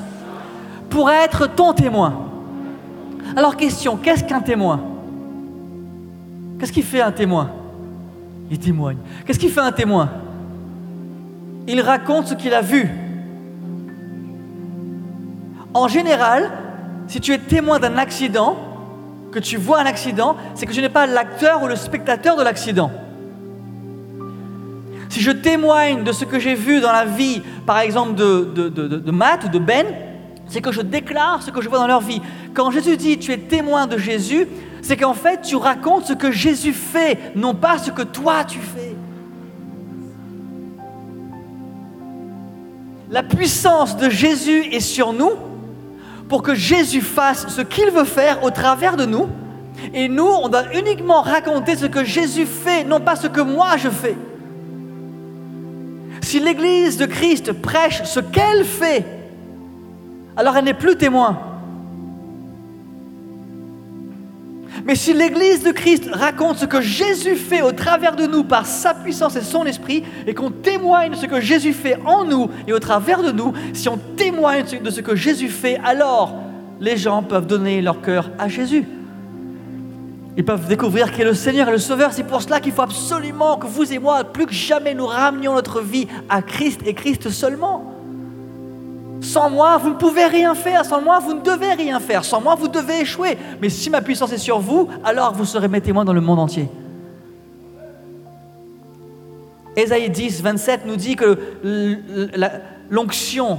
Pour 0.89 1.09
être 1.09 1.47
ton 1.47 1.73
témoin. 1.73 2.13
Alors 3.35 3.57
question, 3.57 3.97
qu'est-ce 3.97 4.23
qu'un 4.23 4.39
témoin? 4.39 4.79
Qu'est-ce 6.59 6.71
qui 6.71 6.81
fait 6.81 7.01
un 7.01 7.11
témoin? 7.11 7.51
Il 8.49 8.57
témoigne. 8.57 8.97
Qu'est-ce 9.25 9.39
qui 9.39 9.49
fait 9.49 9.59
un 9.59 9.71
témoin? 9.71 10.09
Il 11.67 11.81
raconte 11.81 12.27
ce 12.27 12.33
qu'il 12.33 12.53
a 12.53 12.61
vu. 12.61 12.89
En 15.73 15.87
général, 15.87 16.49
si 17.07 17.19
tu 17.19 17.33
es 17.33 17.37
témoin 17.37 17.79
d'un 17.79 17.97
accident, 17.97 18.55
que 19.31 19.39
tu 19.39 19.57
vois 19.57 19.79
un 19.81 19.85
accident, 19.85 20.37
c'est 20.55 20.65
que 20.65 20.73
je 20.73 20.81
n'ai 20.81 20.89
pas 20.89 21.05
l'acteur 21.05 21.61
ou 21.61 21.67
le 21.67 21.75
spectateur 21.75 22.37
de 22.37 22.43
l'accident. 22.43 22.89
Si 25.09 25.21
je 25.21 25.31
témoigne 25.31 26.03
de 26.03 26.11
ce 26.11 26.25
que 26.25 26.39
j'ai 26.39 26.55
vu 26.55 26.81
dans 26.81 26.91
la 26.91 27.05
vie, 27.05 27.41
par 27.65 27.79
exemple 27.79 28.15
de, 28.15 28.43
de, 28.53 28.69
de, 28.69 29.11
Matt 29.11 29.45
ou 29.45 29.49
de 29.49 29.59
Ben, 29.59 29.85
c'est 30.47 30.61
que 30.61 30.71
je 30.71 30.81
déclare 30.81 31.41
ce 31.41 31.51
que 31.51 31.61
je 31.61 31.69
vois 31.69 31.79
dans 31.79 31.87
leur 31.87 32.01
vie. 32.01 32.21
Quand 32.53 32.71
Jésus 32.71 32.97
dit 32.97 33.17
tu 33.17 33.31
es 33.31 33.37
témoin 33.37 33.87
de 33.87 33.97
Jésus, 33.97 34.47
c'est 34.81 34.97
qu'en 34.97 35.13
fait, 35.13 35.41
tu 35.41 35.55
racontes 35.55 36.05
ce 36.05 36.13
que 36.13 36.31
Jésus 36.31 36.73
fait, 36.73 37.17
non 37.35 37.53
pas 37.53 37.77
ce 37.77 37.91
que 37.91 38.03
toi 38.03 38.43
tu 38.45 38.59
fais. 38.59 38.95
La 43.09 43.23
puissance 43.23 43.95
de 43.97 44.09
Jésus 44.09 44.65
est 44.73 44.81
sur 44.81 45.13
nous 45.13 45.31
pour 46.27 46.41
que 46.41 46.53
Jésus 46.55 47.01
fasse 47.01 47.47
ce 47.47 47.61
qu'il 47.61 47.89
veut 47.89 48.03
faire 48.03 48.43
au 48.43 48.51
travers 48.51 48.97
de 48.97 49.05
nous. 49.05 49.29
Et 49.93 50.09
nous, 50.09 50.25
on 50.25 50.49
doit 50.49 50.73
uniquement 50.73 51.21
raconter 51.21 51.75
ce 51.77 51.85
que 51.85 52.03
Jésus 52.03 52.45
fait, 52.45 52.83
non 52.83 52.99
pas 52.99 53.15
ce 53.15 53.27
que 53.27 53.41
moi 53.41 53.77
je 53.77 53.89
fais. 53.89 54.17
Si 56.21 56.39
l'Église 56.39 56.97
de 56.97 57.05
Christ 57.05 57.53
prêche 57.53 58.03
ce 58.03 58.19
qu'elle 58.19 58.65
fait, 58.65 59.05
alors 60.35 60.55
elle 60.57 60.65
n'est 60.65 60.73
plus 60.73 60.95
témoin. 60.95 61.39
Mais 64.85 64.95
si 64.95 65.13
l'Église 65.13 65.63
de 65.63 65.71
Christ 65.71 66.09
raconte 66.11 66.57
ce 66.57 66.65
que 66.65 66.81
Jésus 66.81 67.35
fait 67.35 67.61
au 67.61 67.71
travers 67.71 68.15
de 68.15 68.25
nous 68.25 68.43
par 68.43 68.65
sa 68.65 68.93
puissance 68.93 69.35
et 69.35 69.41
son 69.41 69.65
esprit, 69.65 70.03
et 70.25 70.33
qu'on 70.33 70.51
témoigne 70.51 71.11
de 71.11 71.17
ce 71.17 71.25
que 71.25 71.41
Jésus 71.41 71.73
fait 71.73 71.97
en 72.05 72.23
nous 72.23 72.49
et 72.67 72.73
au 72.73 72.79
travers 72.79 73.21
de 73.21 73.31
nous, 73.31 73.53
si 73.73 73.89
on 73.89 73.97
témoigne 73.97 74.63
de 74.81 74.89
ce 74.89 75.01
que 75.01 75.15
Jésus 75.15 75.49
fait, 75.49 75.79
alors 75.83 76.35
les 76.79 76.95
gens 76.95 77.23
peuvent 77.23 77.47
donner 77.47 77.81
leur 77.81 78.01
cœur 78.01 78.31
à 78.37 78.47
Jésus. 78.47 78.85
Ils 80.37 80.45
peuvent 80.45 80.67
découvrir 80.67 81.11
qu'il 81.11 81.21
est 81.21 81.25
le 81.25 81.33
Seigneur 81.33 81.67
et 81.67 81.71
le 81.71 81.79
Sauveur. 81.79 82.13
C'est 82.13 82.23
pour 82.23 82.43
cela 82.43 82.59
qu'il 82.59 82.71
faut 82.71 82.83
absolument 82.83 83.57
que 83.57 83.65
vous 83.65 83.91
et 83.91 83.97
moi, 83.97 84.23
plus 84.23 84.45
que 84.45 84.53
jamais, 84.53 84.93
nous 84.93 85.07
ramenions 85.07 85.55
notre 85.55 85.81
vie 85.81 86.07
à 86.29 86.43
Christ 86.43 86.81
et 86.85 86.93
Christ 86.93 87.31
seulement. 87.31 87.91
Sans 89.19 89.49
moi, 89.49 89.77
vous 89.77 89.89
ne 89.89 89.95
pouvez 89.95 90.25
rien 90.25 90.53
faire. 90.53 90.85
Sans 90.85 91.01
moi, 91.01 91.17
vous 91.17 91.33
ne 91.33 91.41
devez 91.41 91.73
rien 91.73 91.99
faire. 91.99 92.23
Sans 92.23 92.39
moi, 92.39 92.53
vous 92.53 92.67
devez 92.67 93.01
échouer. 93.01 93.35
Mais 93.59 93.69
si 93.69 93.89
ma 93.89 94.01
puissance 94.01 94.31
est 94.31 94.37
sur 94.37 94.59
vous, 94.59 94.87
alors 95.03 95.33
vous 95.33 95.43
serez 95.43 95.67
mes 95.67 95.81
témoins 95.81 96.05
dans 96.05 96.13
le 96.13 96.21
monde 96.21 96.39
entier. 96.39 96.69
Ésaïe 99.75 100.11
10, 100.11 100.43
27 100.43 100.85
nous 100.85 100.97
dit 100.97 101.15
que 101.15 101.39
l'onction, 102.91 103.57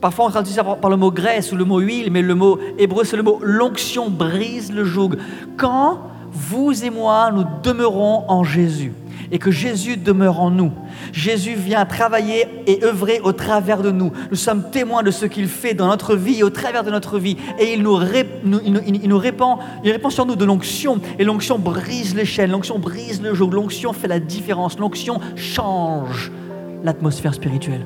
parfois 0.00 0.26
on 0.26 0.30
traduit 0.30 0.52
ça 0.52 0.64
par 0.64 0.90
le 0.90 0.96
mot 0.96 1.10
graisse 1.10 1.52
ou 1.52 1.56
le 1.56 1.64
mot 1.64 1.80
huile, 1.80 2.10
mais 2.10 2.22
le 2.22 2.34
mot 2.34 2.58
hébreu 2.78 3.04
c'est 3.04 3.16
le 3.16 3.22
mot 3.22 3.38
l'onction 3.42 4.10
brise 4.10 4.72
le 4.72 4.84
joug. 4.84 5.16
Quand 5.56 6.00
vous 6.32 6.84
et 6.84 6.90
moi, 6.90 7.30
nous 7.32 7.44
demeurons 7.62 8.24
en 8.28 8.44
Jésus 8.44 8.92
et 9.30 9.38
que 9.38 9.50
Jésus 9.50 9.96
demeure 9.96 10.40
en 10.40 10.50
nous. 10.50 10.72
Jésus 11.12 11.54
vient 11.54 11.84
travailler 11.84 12.46
et 12.66 12.82
œuvrer 12.84 13.20
au 13.22 13.32
travers 13.32 13.82
de 13.82 13.90
nous. 13.90 14.12
Nous 14.30 14.36
sommes 14.36 14.70
témoins 14.70 15.02
de 15.02 15.10
ce 15.10 15.26
qu'il 15.26 15.48
fait 15.48 15.74
dans 15.74 15.88
notre 15.88 16.16
vie 16.16 16.38
et 16.38 16.42
au 16.42 16.50
travers 16.50 16.84
de 16.84 16.90
notre 16.90 17.18
vie. 17.18 17.36
Et 17.58 17.74
il 17.74 17.82
nous, 17.82 17.98
il 18.64 19.08
nous, 19.08 19.18
répand, 19.18 19.58
il 19.84 19.92
répand 19.92 20.12
sur 20.12 20.24
nous 20.24 20.36
de 20.36 20.44
l'onction. 20.44 21.00
Et 21.18 21.24
l'onction 21.24 21.58
brise 21.58 22.14
l'échelle, 22.14 22.50
l'onction 22.50 22.78
brise 22.78 23.20
le 23.20 23.34
joug, 23.34 23.52
l'onction 23.52 23.92
fait 23.92 24.08
la 24.08 24.20
différence, 24.20 24.78
l'onction 24.78 25.20
change 25.36 26.32
l'atmosphère 26.82 27.34
spirituelle. 27.34 27.84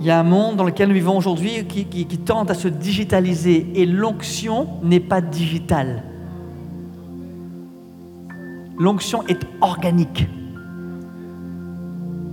Il 0.00 0.06
y 0.06 0.10
a 0.10 0.18
un 0.18 0.24
monde 0.24 0.56
dans 0.56 0.64
lequel 0.64 0.88
nous 0.88 0.94
vivons 0.94 1.16
aujourd'hui 1.16 1.64
qui, 1.66 2.06
tente 2.18 2.50
à 2.50 2.54
se 2.54 2.68
digitaliser 2.68 3.66
et 3.74 3.86
l'onction 3.86 4.68
n'est 4.82 5.00
pas 5.00 5.20
digitale. 5.20 6.02
L'onction 8.78 9.26
est 9.26 9.40
organique. 9.62 10.28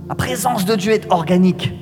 La 0.08 0.14
présence 0.14 0.66
de 0.66 0.74
Dieu 0.74 0.92
est 0.92 1.10
organique. 1.10 1.72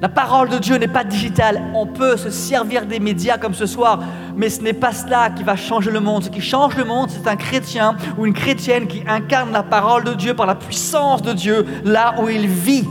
La 0.00 0.08
parole 0.08 0.48
de 0.48 0.58
Dieu 0.58 0.76
n'est 0.76 0.88
pas 0.88 1.02
digitale. 1.04 1.60
On 1.74 1.86
peut 1.86 2.16
se 2.16 2.30
servir 2.30 2.86
des 2.86 3.00
médias 3.00 3.38
comme 3.38 3.54
ce 3.54 3.66
soir, 3.66 4.00
mais 4.36 4.48
ce 4.48 4.62
n'est 4.62 4.72
pas 4.72 4.92
cela 4.92 5.30
qui 5.30 5.42
va 5.42 5.56
changer 5.56 5.90
le 5.90 6.00
monde. 6.00 6.24
Ce 6.24 6.30
qui 6.30 6.40
change 6.40 6.76
le 6.76 6.84
monde, 6.84 7.10
c'est 7.10 7.28
un 7.28 7.36
chrétien 7.36 7.96
ou 8.16 8.24
une 8.24 8.32
chrétienne 8.32 8.86
qui 8.86 9.02
incarne 9.08 9.50
la 9.52 9.64
parole 9.64 10.04
de 10.04 10.14
Dieu 10.14 10.34
par 10.34 10.46
la 10.46 10.54
puissance 10.54 11.22
de 11.22 11.32
Dieu 11.32 11.66
là 11.84 12.14
où 12.22 12.28
il 12.28 12.46
vit. 12.46 12.86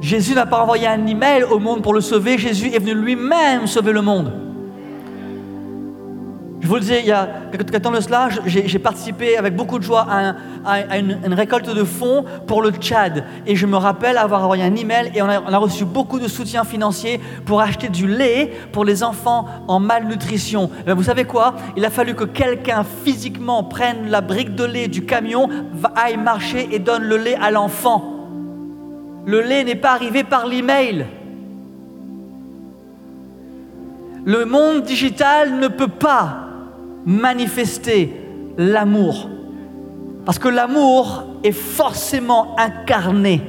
Jésus 0.00 0.34
n'a 0.34 0.46
pas 0.46 0.62
envoyé 0.62 0.86
un 0.86 1.06
email 1.06 1.44
au 1.44 1.58
monde 1.58 1.82
pour 1.82 1.92
le 1.92 2.00
sauver. 2.00 2.38
Jésus 2.38 2.68
est 2.74 2.78
venu 2.78 2.94
lui-même 2.94 3.66
sauver 3.66 3.92
le 3.92 4.02
monde. 4.02 4.32
Je 6.60 6.68
vous 6.68 6.74
le 6.74 6.80
disais, 6.82 7.00
il 7.00 7.06
y 7.06 7.12
a 7.12 7.26
quelques 7.50 7.80
temps 7.80 7.90
de 7.90 8.00
cela, 8.00 8.28
j'ai 8.44 8.78
participé 8.78 9.38
avec 9.38 9.56
beaucoup 9.56 9.78
de 9.78 9.82
joie 9.82 10.06
à, 10.66 10.98
une, 10.98 11.32
récolte 11.32 11.74
de 11.74 11.84
fonds 11.84 12.22
pour 12.46 12.60
le 12.60 12.70
Tchad. 12.70 13.24
Et 13.46 13.56
je 13.56 13.64
me 13.64 13.76
rappelle 13.76 14.18
avoir 14.18 14.44
envoyé 14.44 14.62
un 14.62 14.76
email 14.76 15.10
et 15.14 15.22
on 15.22 15.28
a, 15.28 15.58
reçu 15.58 15.86
beaucoup 15.86 16.18
de 16.18 16.28
soutien 16.28 16.64
financier 16.64 17.18
pour 17.46 17.62
acheter 17.62 17.88
du 17.88 18.06
lait 18.06 18.52
pour 18.72 18.84
les 18.84 19.02
enfants 19.02 19.46
en 19.68 19.80
malnutrition. 19.80 20.70
Et 20.86 20.92
vous 20.92 21.04
savez 21.04 21.24
quoi? 21.24 21.54
Il 21.78 21.84
a 21.86 21.90
fallu 21.90 22.14
que 22.14 22.24
quelqu'un 22.24 22.84
physiquement 23.04 23.64
prenne 23.64 24.10
la 24.10 24.20
brique 24.20 24.54
de 24.54 24.64
lait 24.64 24.88
du 24.88 25.06
camion, 25.06 25.48
aille 25.96 26.18
marcher 26.18 26.68
et 26.72 26.78
donne 26.78 27.04
le 27.04 27.16
lait 27.16 27.38
à 27.40 27.50
l'enfant. 27.50 28.19
Le 29.30 29.42
lait 29.42 29.62
n'est 29.62 29.76
pas 29.76 29.92
arrivé 29.92 30.24
par 30.24 30.48
l'email. 30.48 31.06
Le 34.24 34.44
monde 34.44 34.82
digital 34.82 35.60
ne 35.60 35.68
peut 35.68 35.86
pas 35.86 36.48
manifester 37.06 38.12
l'amour. 38.58 39.30
Parce 40.26 40.40
que 40.40 40.48
l'amour 40.48 41.22
est 41.44 41.52
forcément 41.52 42.56
incarné. 42.58 43.40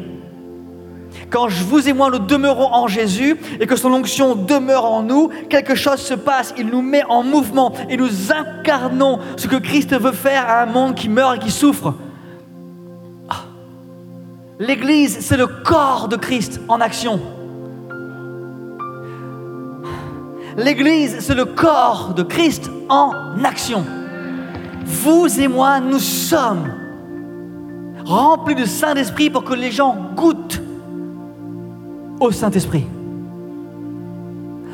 Quand 1.31 1.49
vous 1.49 1.89
et 1.89 1.93
moi 1.93 2.11
nous 2.11 2.19
demeurons 2.19 2.71
en 2.71 2.87
Jésus 2.87 3.35
et 3.59 3.65
que 3.65 3.75
son 3.75 3.91
onction 3.91 4.35
demeure 4.35 4.85
en 4.85 5.01
nous, 5.01 5.29
quelque 5.49 5.73
chose 5.73 5.97
se 5.97 6.13
passe, 6.13 6.53
il 6.59 6.67
nous 6.67 6.83
met 6.83 7.03
en 7.09 7.23
mouvement 7.23 7.73
et 7.89 7.97
nous 7.97 8.31
incarnons 8.31 9.17
ce 9.35 9.47
que 9.47 9.55
Christ 9.55 9.99
veut 9.99 10.11
faire 10.11 10.47
à 10.47 10.61
un 10.61 10.67
monde 10.67 10.93
qui 10.93 11.09
meurt 11.09 11.37
et 11.37 11.39
qui 11.39 11.49
souffre. 11.49 11.95
L'Église, 14.61 15.21
c'est 15.21 15.37
le 15.37 15.47
corps 15.47 16.07
de 16.07 16.15
Christ 16.15 16.61
en 16.67 16.81
action. 16.81 17.19
L'Église, 20.55 21.17
c'est 21.21 21.33
le 21.33 21.45
corps 21.45 22.13
de 22.13 22.21
Christ 22.21 22.69
en 22.87 23.43
action. 23.43 23.83
Vous 24.85 25.39
et 25.39 25.47
moi, 25.47 25.79
nous 25.79 25.97
sommes 25.97 26.71
remplis 28.05 28.53
de 28.53 28.65
Saint-Esprit 28.65 29.31
pour 29.31 29.45
que 29.45 29.55
les 29.55 29.71
gens 29.71 29.97
goûtent 30.15 30.61
au 32.19 32.29
Saint-Esprit. 32.29 32.85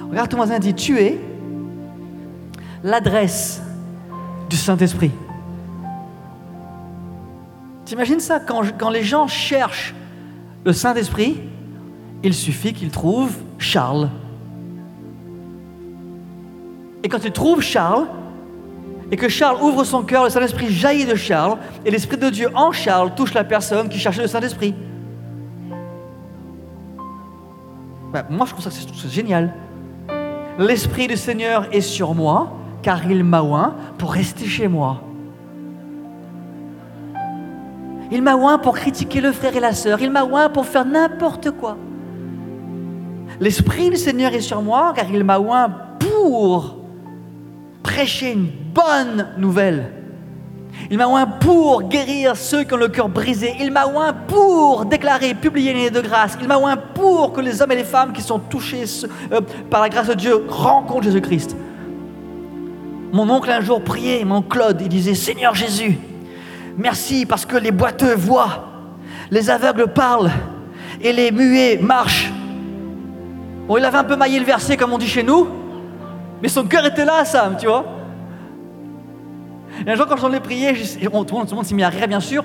Regarde 0.09 0.29
ton 0.29 0.35
voisin 0.35 0.59
dit, 0.59 0.73
tu 0.73 0.99
es 0.99 1.17
l'adresse 2.83 3.61
du 4.49 4.57
Saint-Esprit. 4.57 5.11
T'imagines 7.87 8.19
ça 8.19 8.41
quand, 8.41 8.89
les 8.89 9.03
gens 9.03 9.27
cherchent 9.27 9.95
le 10.65 10.73
Saint-Esprit, 10.73 11.39
il 12.21 12.33
suffit 12.33 12.73
qu'ils 12.73 12.91
trouvent 12.91 13.37
Charles 13.57 14.09
et 17.07 17.09
quand 17.09 17.19
tu 17.19 17.31
trouves 17.31 17.61
Charles, 17.61 18.07
et 19.09 19.15
que 19.15 19.29
Charles 19.29 19.61
ouvre 19.61 19.85
son 19.85 20.03
cœur, 20.03 20.25
le 20.25 20.29
Saint-Esprit 20.29 20.69
jaillit 20.69 21.05
de 21.05 21.15
Charles, 21.15 21.57
et 21.85 21.91
l'Esprit 21.91 22.17
de 22.17 22.29
Dieu 22.29 22.49
en 22.53 22.73
Charles 22.73 23.15
touche 23.15 23.33
la 23.33 23.45
personne 23.45 23.87
qui 23.87 23.97
cherchait 23.97 24.23
le 24.23 24.27
Saint-Esprit. 24.27 24.75
Ben, 28.11 28.25
moi, 28.29 28.45
je 28.45 28.51
trouve 28.51 28.61
ça 28.61 29.09
génial. 29.09 29.53
L'Esprit 30.59 31.07
du 31.07 31.15
Seigneur 31.15 31.73
est 31.73 31.79
sur 31.79 32.13
moi, 32.13 32.51
car 32.81 33.09
il 33.09 33.23
m'a 33.23 33.41
oint 33.41 33.75
pour 33.97 34.11
rester 34.11 34.45
chez 34.45 34.67
moi. 34.67 35.06
Il 38.11 38.21
m'a 38.21 38.35
oint 38.35 38.57
pour 38.57 38.75
critiquer 38.75 39.21
le 39.21 39.31
frère 39.31 39.55
et 39.55 39.59
la 39.59 39.73
sœur. 39.73 40.01
Il 40.01 40.11
m'a 40.11 40.23
oint 40.23 40.49
pour 40.49 40.65
faire 40.65 40.85
n'importe 40.85 41.51
quoi. 41.51 41.77
L'Esprit 43.39 43.89
du 43.89 43.97
Seigneur 43.97 44.33
est 44.33 44.41
sur 44.41 44.61
moi, 44.61 44.93
car 44.95 45.05
il 45.11 45.23
m'a 45.23 45.39
oint 45.39 45.69
pour 45.99 46.77
prêcher 47.83 48.31
une 48.31 48.49
bonne 48.73 49.27
nouvelle. 49.37 49.91
Il 50.89 50.97
m'a 50.97 51.07
oint 51.07 51.25
pour 51.25 51.83
guérir 51.83 52.37
ceux 52.37 52.63
qui 52.63 52.73
ont 52.73 52.77
le 52.77 52.87
cœur 52.87 53.09
brisé. 53.09 53.55
Il 53.59 53.71
m'a 53.71 53.87
oint 53.87 54.13
pour 54.13 54.85
déclarer, 54.85 55.33
publier 55.33 55.73
les 55.73 55.89
de 55.89 56.01
grâce. 56.01 56.37
Il 56.39 56.47
m'a 56.47 56.57
oint 56.57 56.77
pour 56.77 57.33
que 57.33 57.41
les 57.41 57.61
hommes 57.61 57.71
et 57.71 57.75
les 57.75 57.83
femmes 57.83 58.13
qui 58.13 58.21
sont 58.21 58.39
touchés 58.39 58.85
euh, 59.31 59.41
par 59.69 59.81
la 59.81 59.89
grâce 59.89 60.07
de 60.07 60.13
Dieu 60.13 60.45
rencontrent 60.47 61.03
Jésus-Christ. 61.03 61.55
Mon 63.11 63.29
oncle 63.29 63.49
un 63.49 63.61
jour 63.61 63.81
priait, 63.81 64.23
mon 64.25 64.41
Claude, 64.41 64.79
il 64.81 64.89
disait 64.89 65.15
Seigneur 65.15 65.55
Jésus, 65.55 65.97
merci 66.77 67.25
parce 67.25 67.45
que 67.45 67.57
les 67.57 67.71
boiteux 67.71 68.15
voient, 68.15 68.65
les 69.31 69.49
aveugles 69.49 69.87
parlent 69.87 70.31
et 71.01 71.11
les 71.11 71.31
muets 71.31 71.77
marchent. 71.81 72.31
Bon, 73.67 73.77
il 73.77 73.83
avait 73.83 73.97
un 73.97 74.03
peu 74.03 74.15
maillé 74.15 74.39
le 74.39 74.45
verset 74.45 74.77
comme 74.77 74.93
on 74.93 74.97
dit 74.97 75.07
chez 75.07 75.23
nous, 75.23 75.47
mais 76.41 76.47
son 76.47 76.65
cœur 76.65 76.85
était 76.85 77.05
là, 77.05 77.25
Sam, 77.25 77.57
tu 77.57 77.67
vois. 77.67 77.85
Et 79.85 79.91
un 79.91 79.95
jour, 79.95 80.07
quand 80.07 80.17
j'en 80.17 80.31
ai 80.33 80.39
prié, 80.39 80.73
tout 80.73 80.99
le 81.01 81.55
monde 81.55 81.65
s'est 81.65 81.75
mis 81.75 81.83
à 81.83 81.89
rire, 81.89 82.07
bien 82.07 82.19
sûr. 82.19 82.43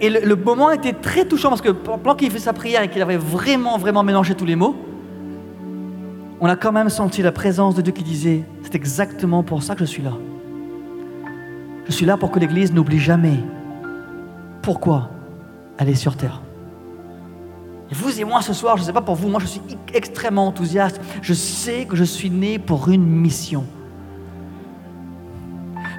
Et, 0.00 0.10
le, 0.10 0.36
moment 0.36 0.70
était 0.70 0.92
très 0.92 1.24
touchant 1.24 1.48
parce 1.48 1.62
que 1.62 1.70
pendant 1.70 2.14
qu'il 2.14 2.30
fait 2.30 2.38
sa 2.38 2.52
prière 2.52 2.82
et 2.82 2.88
qu'il 2.88 3.02
avait 3.02 3.16
vraiment, 3.16 3.78
vraiment 3.78 4.02
mélangé 4.02 4.34
tous 4.34 4.44
les 4.44 4.56
mots, 4.56 4.76
on 6.40 6.48
a 6.48 6.56
quand 6.56 6.72
même 6.72 6.88
senti 6.88 7.22
la 7.22 7.32
présence 7.32 7.74
de 7.74 7.82
Dieu 7.82 7.92
qui 7.92 8.02
disait 8.02 8.44
C'est 8.62 8.74
exactement 8.74 9.42
pour 9.42 9.62
ça 9.62 9.74
que 9.74 9.80
je 9.80 9.90
suis 9.90 10.02
là. 10.02 10.12
Je 11.86 11.92
suis 11.92 12.06
là 12.06 12.16
pour 12.16 12.30
que 12.30 12.38
l'Église 12.38 12.72
n'oublie 12.72 13.00
jamais 13.00 13.38
pourquoi 14.62 15.10
est 15.88 15.94
sur 15.94 16.16
terre. 16.16 16.42
Vous 17.92 18.20
et 18.20 18.24
moi 18.24 18.40
ce 18.40 18.52
soir, 18.52 18.76
je 18.76 18.82
ne 18.82 18.86
sais 18.86 18.92
pas 18.92 19.00
pour 19.00 19.16
vous, 19.16 19.28
moi 19.28 19.40
je 19.40 19.46
suis 19.46 19.62
extrêmement 19.94 20.46
enthousiaste. 20.46 21.00
Je 21.22 21.34
sais 21.34 21.86
que 21.86 21.96
je 21.96 22.04
suis 22.04 22.30
né 22.30 22.58
pour 22.58 22.88
une 22.88 23.04
mission. 23.04 23.64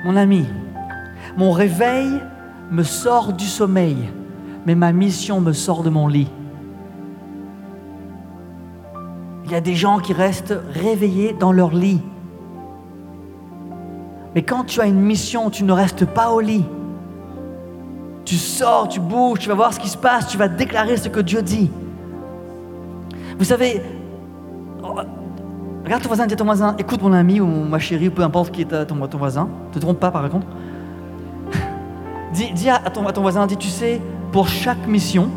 Mon 0.05 0.15
ami, 0.15 0.45
mon 1.37 1.51
réveil 1.51 2.09
me 2.71 2.83
sort 2.83 3.33
du 3.33 3.45
sommeil, 3.45 4.09
mais 4.65 4.75
ma 4.75 4.93
mission 4.93 5.41
me 5.41 5.51
sort 5.51 5.83
de 5.83 5.89
mon 5.89 6.07
lit. 6.07 6.29
Il 9.45 9.51
y 9.51 9.55
a 9.55 9.61
des 9.61 9.75
gens 9.75 9.99
qui 9.99 10.13
restent 10.13 10.55
réveillés 10.73 11.35
dans 11.37 11.51
leur 11.51 11.75
lit. 11.75 12.01
Mais 14.33 14.43
quand 14.43 14.63
tu 14.63 14.79
as 14.79 14.85
une 14.85 15.01
mission, 15.01 15.49
tu 15.49 15.65
ne 15.65 15.73
restes 15.73 16.05
pas 16.05 16.31
au 16.31 16.39
lit. 16.39 16.63
Tu 18.31 18.37
sors, 18.37 18.87
tu 18.87 19.01
bouges, 19.01 19.39
tu 19.39 19.49
vas 19.49 19.55
voir 19.55 19.73
ce 19.73 19.79
qui 19.81 19.89
se 19.89 19.97
passe, 19.97 20.25
tu 20.27 20.37
vas 20.37 20.47
déclarer 20.47 20.95
ce 20.95 21.09
que 21.09 21.19
Dieu 21.19 21.41
dit. 21.41 21.69
Vous 23.37 23.43
savez, 23.43 23.81
regarde 25.83 26.01
ton 26.01 26.07
voisin, 26.07 26.27
dis 26.27 26.35
à 26.35 26.37
ton 26.37 26.45
voisin, 26.45 26.73
écoute 26.79 27.01
mon 27.01 27.11
ami 27.11 27.41
ou 27.41 27.45
ma 27.45 27.77
chérie, 27.77 28.09
peu 28.09 28.23
importe 28.23 28.53
qui 28.53 28.61
est 28.61 28.85
ton, 28.85 29.05
ton 29.05 29.17
voisin, 29.17 29.49
ne 29.67 29.73
te 29.73 29.79
trompe 29.79 29.99
pas 29.99 30.11
par 30.11 30.29
contre. 30.29 30.47
dis, 32.33 32.69
à, 32.69 32.79
ton, 32.89 33.05
à 33.05 33.11
ton 33.11 33.21
voisin, 33.21 33.45
dis, 33.47 33.57
tu 33.57 33.67
sais, 33.67 33.99
pour 34.31 34.47
chaque 34.47 34.87
mission, 34.87 35.29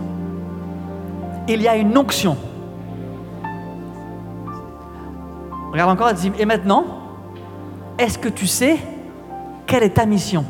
il 1.49 1.63
y 1.63 1.67
a 1.67 1.75
une 1.75 1.99
onction. 1.99 2.37
Regarde 5.73 5.91
encore, 5.91 6.13
dis, 6.13 6.31
et 6.39 6.45
maintenant, 6.45 6.85
est-ce 7.99 8.19
que 8.19 8.29
tu 8.29 8.47
sais 8.47 8.79
quelle 9.67 9.83
est 9.83 9.95
ta 9.95 10.07
mission? 10.07 10.45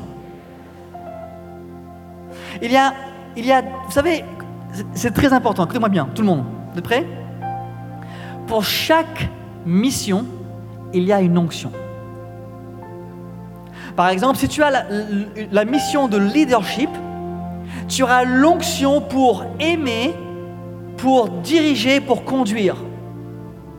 Il 2.64 2.72
y 2.72 2.76
a, 3.52 3.62
vous 3.86 3.92
savez, 3.92 4.24
c'est 4.94 5.12
très 5.12 5.32
important, 5.32 5.64
écoutez-moi 5.64 5.90
bien, 5.90 6.08
tout 6.14 6.22
le 6.22 6.28
monde, 6.28 6.44
êtes 6.76 6.82
prêts 6.82 7.06
pour 8.46 8.64
chaque 8.64 9.28
mission, 9.64 10.24
il 10.92 11.04
y 11.04 11.12
a 11.12 11.20
une 11.20 11.38
onction. 11.38 11.72
Par 13.96 14.08
exemple, 14.08 14.38
si 14.38 14.48
tu 14.48 14.62
as 14.62 14.70
la, 15.50 15.64
mission 15.64 16.08
de 16.08 16.18
leadership, 16.18 16.90
tu 17.88 18.02
auras 18.02 18.24
l'onction 18.24 19.00
pour 19.00 19.44
aimer, 19.60 20.14
pour 20.96 21.28
diriger, 21.28 22.00
pour 22.00 22.24
conduire. 22.24 22.76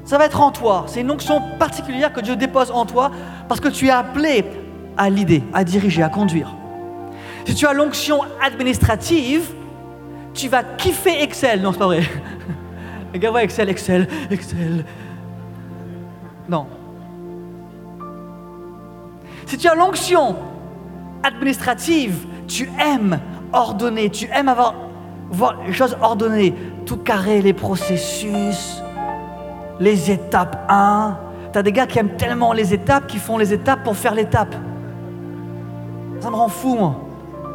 Ça 0.05 0.17
va 0.17 0.25
être 0.25 0.41
en 0.41 0.51
toi. 0.51 0.85
C'est 0.87 1.01
une 1.01 1.11
onction 1.11 1.41
particulière 1.59 2.13
que 2.13 2.21
Dieu 2.21 2.35
dépose 2.35 2.71
en 2.71 2.85
toi 2.85 3.11
parce 3.47 3.59
que 3.59 3.67
tu 3.67 3.87
es 3.87 3.91
appelé 3.91 4.45
à 4.97 5.09
l'idée, 5.09 5.43
à 5.53 5.63
diriger, 5.63 6.03
à 6.03 6.09
conduire. 6.09 6.55
Si 7.45 7.55
tu 7.55 7.67
as 7.67 7.73
l'onction 7.73 8.21
administrative, 8.41 9.53
tu 10.33 10.49
vas 10.49 10.63
kiffer 10.63 11.21
Excel. 11.21 11.61
Non, 11.61 11.71
c'est 11.71 11.79
pas 11.79 11.85
vrai. 11.85 12.03
Regarde, 13.13 13.37
Excel, 13.37 13.69
Excel, 13.69 14.07
Excel. 14.29 14.85
Non. 16.49 16.67
Si 19.45 19.57
tu 19.57 19.67
as 19.67 19.75
l'onction 19.75 20.35
administrative, 21.23 22.25
tu 22.47 22.69
aimes 22.79 23.19
ordonner, 23.53 24.09
tu 24.09 24.27
aimes 24.33 24.49
avoir 24.49 24.75
voir 25.31 25.57
les 25.65 25.73
choses 25.73 25.97
ordonnées, 26.01 26.53
tout 26.85 26.97
carré, 26.97 27.41
les 27.41 27.53
processus, 27.53 28.81
les 29.79 30.11
étapes 30.11 30.65
1. 30.69 31.17
Tu 31.51 31.59
as 31.59 31.63
des 31.63 31.71
gars 31.71 31.87
qui 31.87 31.99
aiment 31.99 32.15
tellement 32.17 32.53
les 32.53 32.73
étapes 32.73 33.07
qu'ils 33.07 33.19
font 33.19 33.37
les 33.37 33.53
étapes 33.53 33.83
pour 33.83 33.95
faire 33.95 34.13
l'étape. 34.13 34.55
Ça 36.19 36.29
me 36.29 36.35
rend 36.35 36.47
fou, 36.47 36.75
moi. 36.75 37.04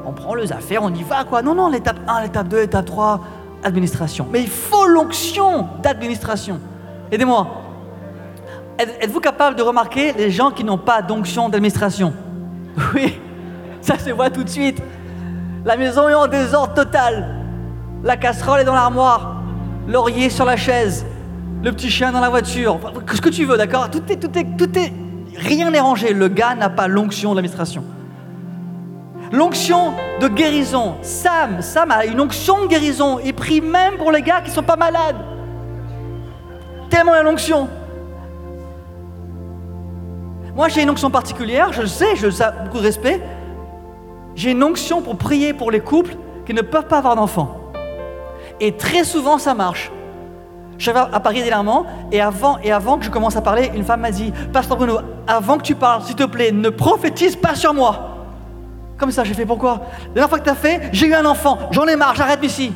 On 0.04 0.12
prend 0.12 0.34
les 0.34 0.52
affaires, 0.52 0.82
on 0.82 0.92
y 0.92 1.02
va, 1.02 1.24
quoi. 1.24 1.42
Non, 1.42 1.54
non, 1.54 1.68
l'étape 1.68 1.98
1, 2.08 2.22
l'étape 2.22 2.48
2, 2.48 2.60
l'étape 2.60 2.86
3 2.86 3.20
administration. 3.62 4.26
Mais 4.30 4.40
il 4.40 4.48
faut 4.48 4.86
l'onction 4.86 5.68
d'administration. 5.82 6.60
Aidez-moi. 7.12 7.46
êtes-vous 8.78 9.20
capable 9.20 9.56
de 9.56 9.62
remarquer 9.62 10.12
les 10.12 10.30
gens 10.30 10.50
qui 10.50 10.64
n'ont 10.64 10.78
pas 10.78 11.02
d'onction 11.02 11.48
d'administration? 11.48 12.12
Oui, 12.94 13.18
ça 13.82 13.98
se 13.98 14.10
voit 14.10 14.30
tout 14.30 14.44
de 14.44 14.48
suite. 14.48 14.80
La 15.64 15.76
maison 15.76 16.08
est 16.08 16.14
en 16.14 16.28
désordre 16.28 16.72
total. 16.72 17.44
La 18.02 18.16
casserole 18.16 18.60
est 18.60 18.64
dans 18.64 18.74
l'armoire. 18.74 19.42
Laurier 19.86 20.30
sur 20.30 20.44
la 20.44 20.56
chaise. 20.56 21.04
Le 21.62 21.72
petit 21.72 21.90
chien 21.90 22.12
dans 22.12 22.20
la 22.20 22.30
voiture. 22.30 22.78
Ce 23.12 23.20
que 23.20 23.28
tu 23.28 23.44
veux, 23.44 23.58
d'accord? 23.58 23.90
Tout 23.90 24.02
est, 24.08 24.16
tout 24.16 24.28
tout 24.28 24.78
est. 24.78 24.92
Rien 25.36 25.70
n'est 25.70 25.80
rangé. 25.80 26.14
Le 26.14 26.28
gars 26.28 26.54
n'a 26.54 26.70
pas 26.70 26.88
l'onction 26.88 27.34
d'administration. 27.34 27.84
L'onction 29.32 29.92
de 30.20 30.26
guérison. 30.26 30.96
Sam, 31.02 31.62
Sam 31.62 31.90
a 31.90 32.04
une 32.04 32.20
onction 32.20 32.62
de 32.62 32.66
guérison. 32.66 33.20
Il 33.24 33.34
prie 33.34 33.60
même 33.60 33.96
pour 33.96 34.10
les 34.10 34.22
gars 34.22 34.40
qui 34.40 34.50
ne 34.50 34.54
sont 34.54 34.62
pas 34.62 34.76
malades. 34.76 35.16
Tellement 36.88 37.12
la 37.12 37.22
l'onction. 37.22 37.68
Moi, 40.56 40.68
j'ai 40.68 40.82
une 40.82 40.90
onction 40.90 41.10
particulière, 41.10 41.72
je 41.72 41.82
le 41.82 41.86
sais, 41.86 42.16
je 42.16 42.26
le 42.26 42.32
sais, 42.32 42.44
beaucoup 42.64 42.78
de 42.78 42.82
respect. 42.82 43.22
J'ai 44.34 44.50
une 44.50 44.64
onction 44.64 45.00
pour 45.00 45.16
prier 45.16 45.52
pour 45.52 45.70
les 45.70 45.80
couples 45.80 46.16
qui 46.44 46.52
ne 46.52 46.62
peuvent 46.62 46.88
pas 46.88 46.98
avoir 46.98 47.14
d'enfants. 47.14 47.56
Et 48.58 48.76
très 48.76 49.04
souvent, 49.04 49.38
ça 49.38 49.54
marche. 49.54 49.92
Je 50.76 50.90
vais 50.90 50.98
à 50.98 51.20
Paris 51.20 51.42
dernièrement, 51.42 51.86
et 52.10 52.20
avant, 52.20 52.58
et 52.64 52.72
avant 52.72 52.98
que 52.98 53.04
je 53.04 53.10
commence 53.10 53.36
à 53.36 53.42
parler, 53.42 53.70
une 53.74 53.84
femme 53.84 54.00
m'a 54.00 54.10
dit 54.10 54.32
Pasteur 54.52 54.76
Bruno, 54.76 54.98
avant 55.26 55.58
que 55.58 55.62
tu 55.62 55.74
parles, 55.76 56.02
s'il 56.02 56.16
te 56.16 56.24
plaît, 56.24 56.50
ne 56.52 56.68
prophétise 56.68 57.36
pas 57.36 57.54
sur 57.54 57.72
moi. 57.72 58.19
Comme 59.00 59.10
ça, 59.10 59.24
j'ai 59.24 59.32
fait 59.32 59.46
pourquoi 59.46 59.80
La 60.08 60.12
dernière 60.12 60.28
fois 60.28 60.38
que 60.38 60.44
tu 60.44 60.50
as 60.50 60.54
fait, 60.54 60.90
j'ai 60.92 61.06
eu 61.06 61.14
un 61.14 61.24
enfant, 61.24 61.58
j'en 61.70 61.86
ai 61.86 61.96
marre, 61.96 62.14
j'arrête 62.14 62.44
ici. 62.44 62.70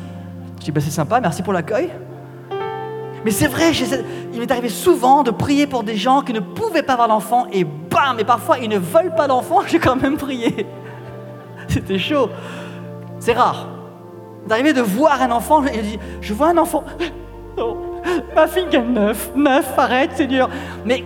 Je 0.59 0.65
dis 0.65 0.71
bah, 0.71 0.81
C'est 0.81 0.89
sympa, 0.89 1.21
merci 1.21 1.43
pour 1.43 1.53
l'accueil. 1.53 1.91
Mais 3.23 3.29
c'est 3.29 3.47
vrai, 3.47 3.71
il 4.33 4.39
m'est 4.39 4.51
arrivé 4.51 4.69
souvent 4.69 5.21
de 5.21 5.29
prier 5.29 5.67
pour 5.67 5.83
des 5.83 5.95
gens 5.95 6.21
qui 6.21 6.33
ne 6.33 6.39
pouvaient 6.39 6.81
pas 6.81 6.93
avoir 6.93 7.07
d'enfant 7.07 7.45
et 7.53 7.63
bam, 7.63 8.19
et 8.19 8.23
parfois 8.23 8.57
ils 8.57 8.69
ne 8.69 8.77
veulent 8.77 9.13
pas 9.15 9.27
d'enfant, 9.27 9.61
j'ai 9.67 9.77
quand 9.77 9.95
même 9.95 10.17
prié. 10.17 10.65
C'était 11.67 11.99
chaud. 11.99 12.29
C'est 13.19 13.33
rare. 13.33 13.67
D'arriver 14.47 14.73
de 14.73 14.81
voir 14.81 15.21
un 15.21 15.31
enfant, 15.31 15.63
il 15.63 15.81
dit, 15.81 15.99
je 16.21 16.33
vois 16.33 16.49
un 16.49 16.57
enfant. 16.57 16.83
Non, 17.57 17.77
ma 18.35 18.47
fille 18.47 18.67
a 18.75 18.81
neuf, 18.81 19.31
neuf, 19.33 19.79
arrête, 19.79 20.11
c'est 20.15 20.27
dur. 20.27 20.49
Mais, 20.83 21.05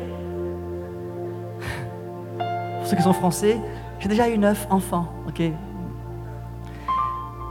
pour 2.79 2.88
ceux 2.88 2.95
qui 2.95 3.03
sont 3.03 3.13
français, 3.13 3.59
j'ai 4.00 4.08
déjà 4.08 4.29
eu 4.29 4.38
neuf 4.38 4.68
enfants, 4.70 5.08
ok 5.27 5.41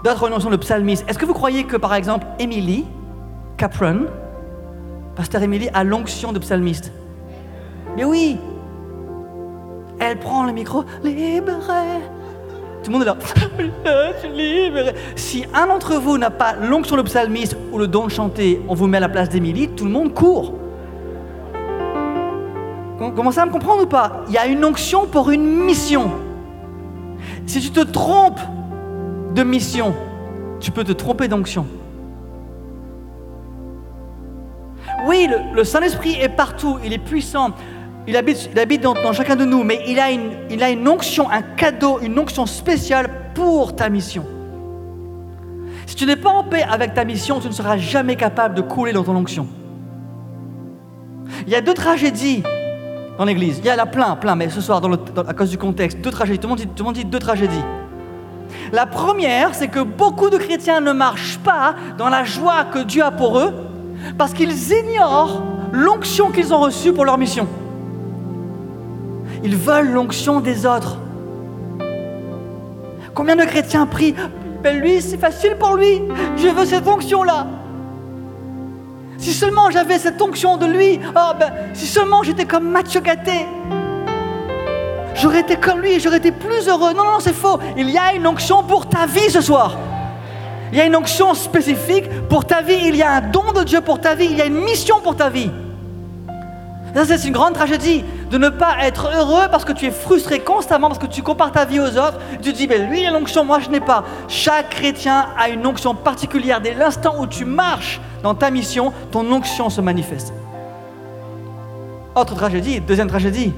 D'autres 0.04 0.30
notions 0.30 0.50
de 0.50 0.56
psalmiste. 0.56 1.04
Est-ce 1.08 1.18
que 1.18 1.26
vous 1.26 1.34
croyez 1.34 1.64
que, 1.64 1.76
par 1.76 1.92
exemple, 1.94 2.26
Emily 2.38 2.86
Capron, 3.56 4.06
Pasteur 5.16 5.42
Émilie 5.42 5.68
a 5.74 5.82
l'onction 5.82 6.32
de 6.32 6.38
psalmiste? 6.38 6.92
Mais 7.96 8.04
oui, 8.04 8.38
elle 9.98 10.18
prend 10.18 10.44
le 10.44 10.52
micro, 10.52 10.84
libéré. 11.02 12.00
Tout 12.84 12.92
le 12.92 12.98
monde 12.98 13.02
est 13.02 13.06
là, 13.06 13.16
je 14.22 14.28
libéré. 14.28 14.94
Si 15.16 15.44
un 15.52 15.66
d'entre 15.66 15.96
vous 15.96 16.16
n'a 16.16 16.30
pas 16.30 16.54
l'onction 16.54 16.96
de 16.96 17.02
psalmiste 17.02 17.56
ou 17.72 17.78
le 17.78 17.88
don 17.88 18.06
de 18.06 18.10
chanter, 18.12 18.62
on 18.68 18.74
vous 18.74 18.86
met 18.86 18.98
à 18.98 19.00
la 19.00 19.08
place 19.08 19.28
d'Émilie, 19.28 19.68
tout 19.70 19.84
le 19.84 19.90
monde 19.90 20.14
court. 20.14 20.54
Commencez 23.16 23.40
à 23.40 23.46
me 23.46 23.50
comprendre 23.50 23.82
ou 23.82 23.86
pas? 23.86 24.22
Il 24.28 24.34
y 24.34 24.38
a 24.38 24.46
une 24.46 24.64
onction 24.64 25.06
pour 25.06 25.30
une 25.30 25.44
mission. 25.44 26.10
Si 27.48 27.62
tu 27.62 27.70
te 27.70 27.80
trompes 27.80 28.40
de 29.34 29.42
mission, 29.42 29.94
tu 30.60 30.70
peux 30.70 30.84
te 30.84 30.92
tromper 30.92 31.28
d'onction. 31.28 31.66
Oui, 35.06 35.30
le, 35.54 35.64
Saint-Esprit 35.64 36.18
est 36.20 36.28
partout, 36.28 36.76
il 36.84 36.92
est 36.92 36.98
puissant, 36.98 37.52
il 38.06 38.18
habite, 38.18 38.82
dans, 38.82 39.12
chacun 39.14 39.34
de 39.34 39.46
nous, 39.46 39.64
mais 39.64 39.80
il 39.88 39.98
a, 39.98 40.10
une, 40.10 40.32
il 40.50 40.62
a 40.62 40.68
une 40.68 40.86
onction, 40.86 41.30
un 41.30 41.40
cadeau, 41.40 42.00
une 42.02 42.18
onction 42.18 42.44
spéciale 42.44 43.08
pour 43.34 43.74
ta 43.74 43.88
mission. 43.88 44.26
Si 45.86 45.94
tu 45.94 46.04
n'es 46.04 46.16
pas 46.16 46.28
en 46.28 46.44
paix 46.44 46.64
avec 46.68 46.92
ta 46.92 47.06
mission, 47.06 47.40
tu 47.40 47.48
ne 47.48 47.52
seras 47.52 47.78
jamais 47.78 48.16
capable 48.16 48.56
de 48.56 48.60
couler 48.60 48.92
dans 48.92 49.04
ton 49.04 49.16
onction. 49.16 49.48
Il 51.46 51.52
y 51.52 51.56
a 51.56 51.62
deux 51.62 51.74
tragédies 51.74 52.42
dans 53.18 53.24
l'Église. 53.24 53.58
Il 53.58 53.66
y 53.66 53.72
en 53.72 53.78
a 53.78 53.86
plein, 53.86 54.16
plein, 54.16 54.36
mais 54.36 54.48
ce 54.48 54.60
soir, 54.60 54.80
à 55.26 55.34
cause 55.34 55.50
du 55.50 55.58
contexte, 55.58 56.00
deux 56.00 56.10
tragédies. 56.10 56.38
Tout 56.38 56.48
le, 56.48 56.84
monde 56.84 56.94
dit, 56.94 57.04
deux 57.04 57.18
tragédies. 57.18 57.64
La 58.72 58.86
première, 58.86 59.54
c'est 59.54 59.68
que 59.68 59.80
beaucoup 59.80 60.30
de 60.30 60.38
chrétiens 60.38 60.80
ne 60.80 60.92
marchent 60.92 61.38
pas 61.38 61.74
dans 61.98 62.08
la 62.08 62.24
joie 62.24 62.64
que 62.72 62.78
Dieu 62.78 63.02
a 63.02 63.10
pour 63.10 63.38
eux 63.38 63.52
parce 64.16 64.32
qu'ils 64.32 64.72
ignorent 64.72 65.42
l'onction 65.72 66.30
qu'ils 66.30 66.54
ont 66.54 66.60
reçue 66.60 66.92
pour 66.92 67.04
leur 67.04 67.18
mission. 67.18 67.46
Ils 69.42 69.56
veulent 69.56 69.90
l'onction 69.90 70.40
des 70.40 70.64
autres. 70.64 70.98
Combien 73.14 73.36
de 73.36 73.44
chrétiens 73.44 73.86
prient 73.86 74.14
ben 74.62 74.80
lui, 74.80 75.00
c'est 75.00 75.18
facile 75.18 75.54
pour 75.56 75.76
lui, 75.76 76.02
je 76.36 76.48
veux 76.48 76.64
cette 76.64 76.88
onction-là. 76.88 77.46
Si 79.18 79.34
seulement 79.34 79.70
j'avais 79.70 79.98
cette 79.98 80.22
onction 80.22 80.56
de 80.56 80.66
lui, 80.66 81.00
oh 81.16 81.32
ben, 81.38 81.52
si 81.74 81.86
seulement 81.86 82.22
j'étais 82.22 82.44
comme 82.44 82.70
Mathieu 82.70 83.00
Gâté, 83.00 83.46
j'aurais 85.14 85.40
été 85.40 85.56
comme 85.56 85.80
lui, 85.80 85.98
j'aurais 85.98 86.18
été 86.18 86.30
plus 86.30 86.68
heureux. 86.68 86.94
Non, 86.94 87.04
non, 87.04 87.18
c'est 87.18 87.34
faux. 87.34 87.58
Il 87.76 87.90
y 87.90 87.98
a 87.98 88.14
une 88.14 88.26
onction 88.28 88.62
pour 88.62 88.88
ta 88.88 89.06
vie 89.06 89.28
ce 89.28 89.40
soir. 89.40 89.76
Il 90.70 90.78
y 90.78 90.80
a 90.80 90.84
une 90.84 90.94
onction 90.94 91.34
spécifique 91.34 92.08
pour 92.28 92.44
ta 92.44 92.62
vie. 92.62 92.78
Il 92.84 92.94
y 92.94 93.02
a 93.02 93.10
un 93.10 93.20
don 93.22 93.52
de 93.52 93.64
Dieu 93.64 93.80
pour 93.80 94.00
ta 94.00 94.14
vie. 94.14 94.28
Il 94.30 94.36
y 94.36 94.42
a 94.42 94.46
une 94.46 94.60
mission 94.60 95.00
pour 95.00 95.16
ta 95.16 95.28
vie. 95.28 95.50
Ça, 96.94 97.04
c'est 97.04 97.28
une 97.28 97.32
grande 97.32 97.54
tragédie 97.54 98.04
de 98.30 98.38
ne 98.38 98.48
pas 98.48 98.76
être 98.82 99.10
heureux 99.14 99.46
parce 99.50 99.64
que 99.64 99.72
tu 99.72 99.86
es 99.86 99.90
frustré 99.90 100.40
constamment, 100.40 100.88
parce 100.88 100.98
que 100.98 101.06
tu 101.06 101.22
compares 101.22 101.52
ta 101.52 101.64
vie 101.64 101.80
aux 101.80 101.96
autres. 101.96 102.18
Tu 102.42 102.52
te 102.52 102.56
dis, 102.56 102.66
mais 102.66 102.78
lui, 102.78 103.02
il 103.02 103.06
a 103.06 103.10
l'onction, 103.10 103.44
moi, 103.44 103.60
je 103.60 103.70
n'ai 103.70 103.80
pas. 103.80 104.04
Chaque 104.26 104.70
chrétien 104.70 105.26
a 105.38 105.48
une 105.48 105.66
onction 105.66 105.94
particulière. 105.94 106.60
Dès 106.60 106.74
l'instant 106.74 107.14
où 107.20 107.26
tu 107.26 107.44
marches 107.44 108.00
dans 108.22 108.34
ta 108.34 108.50
mission, 108.50 108.92
ton 109.10 109.30
onction 109.32 109.70
se 109.70 109.80
manifeste. 109.80 110.32
Autre 112.14 112.34
tragédie, 112.34 112.80
deuxième 112.80 113.08
tragédie, 113.08 113.52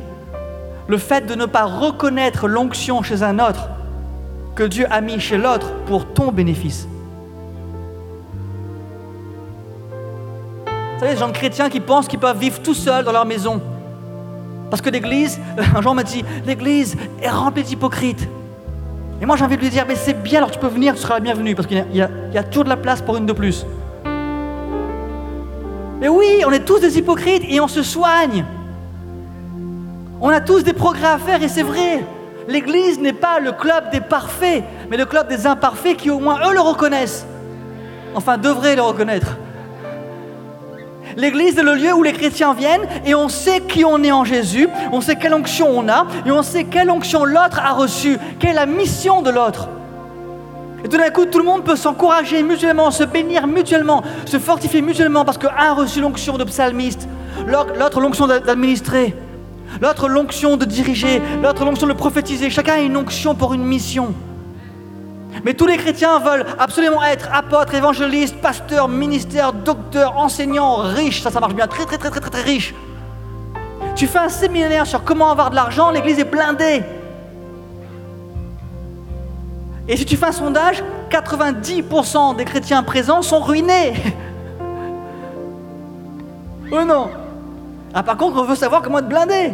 le 0.86 0.98
fait 0.98 1.24
de 1.24 1.34
ne 1.34 1.46
pas 1.46 1.64
reconnaître 1.64 2.46
l'onction 2.46 3.02
chez 3.02 3.22
un 3.22 3.38
autre 3.38 3.68
que 4.54 4.64
Dieu 4.64 4.86
a 4.90 5.00
mis 5.00 5.20
chez 5.20 5.38
l'autre 5.38 5.72
pour 5.86 6.12
ton 6.12 6.32
bénéfice. 6.32 6.86
Savez, 11.00 11.14
les 11.14 11.18
gens 11.18 11.32
chrétiens 11.32 11.70
qui 11.70 11.80
pensent 11.80 12.06
qu'ils 12.06 12.18
peuvent 12.18 12.38
vivre 12.38 12.60
tout 12.60 12.74
seuls 12.74 13.04
dans 13.04 13.12
leur 13.12 13.24
maison. 13.24 13.60
Parce 14.68 14.82
que 14.82 14.90
l'église, 14.90 15.40
un 15.74 15.80
jour 15.80 15.94
m'a 15.94 16.02
dit, 16.02 16.24
l'église 16.46 16.96
est 17.22 17.30
remplie 17.30 17.62
d'hypocrites. 17.62 18.28
Et 19.20 19.26
moi 19.26 19.36
j'ai 19.36 19.44
envie 19.44 19.56
de 19.56 19.62
lui 19.62 19.70
dire, 19.70 19.84
mais 19.88 19.96
c'est 19.96 20.22
bien, 20.22 20.38
alors 20.38 20.50
tu 20.50 20.58
peux 20.58 20.68
venir, 20.68 20.94
tu 20.94 21.00
seras 21.00 21.14
la 21.14 21.20
bienvenue, 21.20 21.54
parce 21.54 21.66
qu'il 21.66 21.84
y, 21.92 22.02
a 22.02 22.42
toujours 22.44 22.64
de 22.64 22.68
la 22.68 22.76
place 22.76 23.02
pour 23.02 23.16
une 23.16 23.26
de 23.26 23.32
plus. 23.32 23.66
Mais 26.00 26.08
oui, 26.08 26.42
on 26.46 26.50
est 26.50 26.64
tous 26.64 26.80
des 26.80 26.96
hypocrites 26.98 27.44
et 27.48 27.60
on 27.60 27.68
se 27.68 27.82
soigne. 27.82 28.44
On 30.20 30.28
a 30.28 30.40
tous 30.40 30.64
des 30.64 30.72
progrès 30.72 31.08
à 31.08 31.18
faire 31.18 31.42
et 31.42 31.48
c'est 31.48 31.62
vrai. 31.62 32.04
L'église 32.48 32.98
n'est 32.98 33.12
pas 33.12 33.38
le 33.38 33.52
club 33.52 33.90
des 33.90 34.00
parfaits, 34.00 34.64
mais 34.90 34.96
le 34.96 35.04
club 35.04 35.28
des 35.28 35.46
imparfaits 35.46 35.96
qui 35.96 36.10
au 36.10 36.18
moins 36.18 36.40
eux 36.48 36.54
le 36.54 36.60
reconnaissent. 36.60 37.26
Enfin, 38.14 38.38
devraient 38.38 38.76
le 38.76 38.82
reconnaître. 38.82 39.36
L'église 41.16 41.58
est 41.58 41.62
le 41.62 41.74
lieu 41.74 41.92
où 41.92 42.02
les 42.02 42.12
chrétiens 42.12 42.54
viennent 42.54 42.86
et 43.04 43.14
on 43.14 43.28
sait 43.28 43.60
qui 43.60 43.84
on 43.84 44.02
est 44.02 44.12
en 44.12 44.24
Jésus, 44.24 44.68
on 44.92 45.00
sait 45.00 45.16
quelle 45.16 45.34
onction 45.34 45.68
on 45.70 45.88
a 45.88 46.06
et 46.24 46.30
on 46.30 46.42
sait 46.42 46.64
quelle 46.64 46.90
onction 46.90 47.24
l'autre 47.24 47.60
a 47.62 47.72
reçue, 47.72 48.18
quelle 48.38 48.50
est 48.50 48.54
la 48.54 48.66
mission 48.66 49.22
de 49.22 49.30
l'autre. 49.30 49.68
Et 50.84 50.88
tout 50.88 50.96
d'un 50.96 51.10
coup, 51.10 51.26
tout 51.26 51.38
le 51.38 51.44
monde 51.44 51.64
peut 51.64 51.76
s'encourager 51.76 52.42
mutuellement, 52.42 52.90
se 52.90 53.04
bénir 53.04 53.46
mutuellement, 53.46 54.02
se 54.24 54.38
fortifier 54.38 54.82
mutuellement 54.82 55.24
parce 55.24 55.36
qu'un 55.36 55.50
a 55.56 55.74
reçu 55.74 56.00
l'onction 56.00 56.38
de 56.38 56.44
psalmiste, 56.44 57.06
l'autre 57.46 58.00
l'onction 58.00 58.26
d'administrer, 58.26 59.14
l'autre 59.82 60.08
l'onction 60.08 60.56
de 60.56 60.64
diriger, 60.64 61.20
l'autre 61.42 61.64
l'onction 61.64 61.86
de 61.86 61.92
prophétiser. 61.92 62.50
Chacun 62.50 62.74
a 62.74 62.80
une 62.80 62.96
onction 62.96 63.34
pour 63.34 63.52
une 63.52 63.64
mission. 63.64 64.14
Mais 65.44 65.54
tous 65.54 65.66
les 65.66 65.76
chrétiens 65.76 66.18
veulent 66.18 66.44
absolument 66.58 67.02
être 67.02 67.28
apôtres, 67.32 67.74
évangélistes, 67.74 68.36
pasteurs, 68.36 68.88
ministères, 68.88 69.52
docteurs, 69.52 70.18
enseignants, 70.18 70.76
riches. 70.76 71.22
Ça, 71.22 71.30
ça 71.30 71.40
marche 71.40 71.54
bien, 71.54 71.66
très, 71.66 71.86
très, 71.86 71.98
très, 71.98 72.10
très, 72.10 72.20
très, 72.20 72.30
très 72.30 72.42
riches. 72.42 72.74
Tu 73.94 74.06
fais 74.06 74.18
un 74.18 74.28
séminaire 74.28 74.86
sur 74.86 75.04
comment 75.04 75.30
avoir 75.30 75.50
de 75.50 75.54
l'argent, 75.54 75.90
l'église 75.90 76.18
est 76.18 76.24
blindée. 76.24 76.82
Et 79.88 79.96
si 79.96 80.04
tu 80.04 80.16
fais 80.16 80.26
un 80.26 80.32
sondage, 80.32 80.82
90% 81.10 82.36
des 82.36 82.44
chrétiens 82.44 82.82
présents 82.82 83.22
sont 83.22 83.40
ruinés. 83.40 83.94
oh 86.72 86.84
non 86.84 87.10
ah, 87.92 88.02
Par 88.02 88.16
contre, 88.16 88.40
on 88.40 88.44
veut 88.44 88.54
savoir 88.54 88.82
comment 88.82 88.98
être 88.98 89.08
blindé 89.08 89.52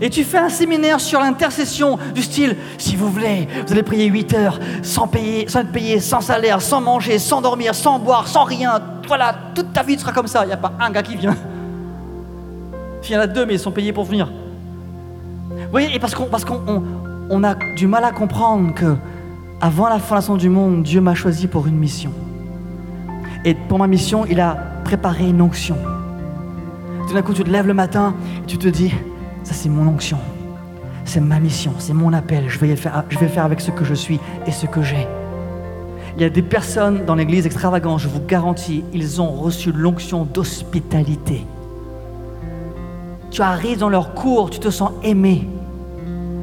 et 0.00 0.08
tu 0.08 0.24
fais 0.24 0.38
un 0.38 0.48
séminaire 0.48 0.98
sur 1.00 1.20
l'intercession 1.20 1.98
du 2.14 2.22
style, 2.22 2.56
si 2.78 2.96
vous 2.96 3.10
voulez, 3.10 3.46
vous 3.66 3.72
allez 3.72 3.82
prier 3.82 4.06
8 4.06 4.34
heures 4.34 4.58
sans 4.82 5.06
payer, 5.06 5.46
sans 5.48 5.60
être 5.60 5.72
payé, 5.72 6.00
sans 6.00 6.20
salaire, 6.20 6.62
sans 6.62 6.80
manger, 6.80 7.18
sans 7.18 7.42
dormir, 7.42 7.74
sans 7.74 7.98
boire, 7.98 8.26
sans 8.26 8.44
rien. 8.44 8.80
Voilà, 9.06 9.34
toute 9.54 9.72
ta 9.72 9.82
vie 9.82 9.98
sera 9.98 10.12
comme 10.12 10.26
ça. 10.26 10.44
Il 10.44 10.48
n'y 10.48 10.52
a 10.52 10.56
pas 10.56 10.72
un 10.80 10.90
gars 10.90 11.02
qui 11.02 11.16
vient. 11.16 11.36
S'il 13.02 13.14
y 13.14 13.18
en 13.18 13.20
a 13.20 13.26
deux, 13.26 13.44
mais 13.44 13.54
ils 13.54 13.60
sont 13.60 13.72
payés 13.72 13.92
pour 13.92 14.04
venir. 14.04 14.30
Vous 15.50 15.70
voyez, 15.70 15.94
et 15.94 15.98
parce 15.98 16.14
qu'on 16.14 16.24
parce 16.24 16.44
qu'on 16.44 16.60
on, 16.66 16.82
on 17.28 17.44
a 17.44 17.54
du 17.76 17.86
mal 17.86 18.04
à 18.04 18.10
comprendre 18.10 18.74
que 18.74 18.96
avant 19.60 19.88
la 19.88 19.98
fondation 19.98 20.36
du 20.36 20.48
monde, 20.48 20.82
Dieu 20.82 21.00
m'a 21.00 21.14
choisi 21.14 21.46
pour 21.46 21.66
une 21.66 21.76
mission. 21.76 22.12
Et 23.44 23.54
pour 23.54 23.78
ma 23.78 23.86
mission, 23.86 24.24
il 24.26 24.40
a 24.40 24.56
préparé 24.84 25.28
une 25.28 25.42
onction. 25.42 25.76
Tout 27.06 27.14
d'un 27.14 27.22
coup, 27.22 27.34
tu 27.34 27.44
te 27.44 27.50
lèves 27.50 27.66
le 27.66 27.74
matin 27.74 28.14
et 28.42 28.46
tu 28.46 28.56
te 28.56 28.68
dis, 28.68 28.92
ça 29.42 29.54
c'est 29.54 29.68
mon 29.68 29.86
onction. 29.88 30.18
C'est 31.04 31.20
ma 31.20 31.40
mission, 31.40 31.72
c'est 31.78 31.92
mon 31.94 32.12
appel. 32.12 32.48
Je 32.48 32.58
vais, 32.58 32.76
faire, 32.76 33.04
je 33.08 33.18
vais 33.18 33.26
faire 33.28 33.44
avec 33.44 33.60
ce 33.60 33.70
que 33.70 33.84
je 33.84 33.94
suis 33.94 34.20
et 34.46 34.52
ce 34.52 34.66
que 34.66 34.82
j'ai. 34.82 35.08
Il 36.16 36.22
y 36.22 36.24
a 36.24 36.30
des 36.30 36.42
personnes 36.42 37.04
dans 37.04 37.14
l'église 37.14 37.46
extravagante, 37.46 38.00
je 38.00 38.08
vous 38.08 38.20
garantis, 38.20 38.84
ils 38.92 39.20
ont 39.20 39.30
reçu 39.32 39.72
l'onction 39.72 40.24
d'hospitalité. 40.24 41.46
Tu 43.30 43.42
arrives 43.42 43.78
dans 43.78 43.88
leur 43.88 44.14
cours, 44.14 44.50
tu 44.50 44.58
te 44.58 44.70
sens 44.70 44.90
aimé. 45.02 45.48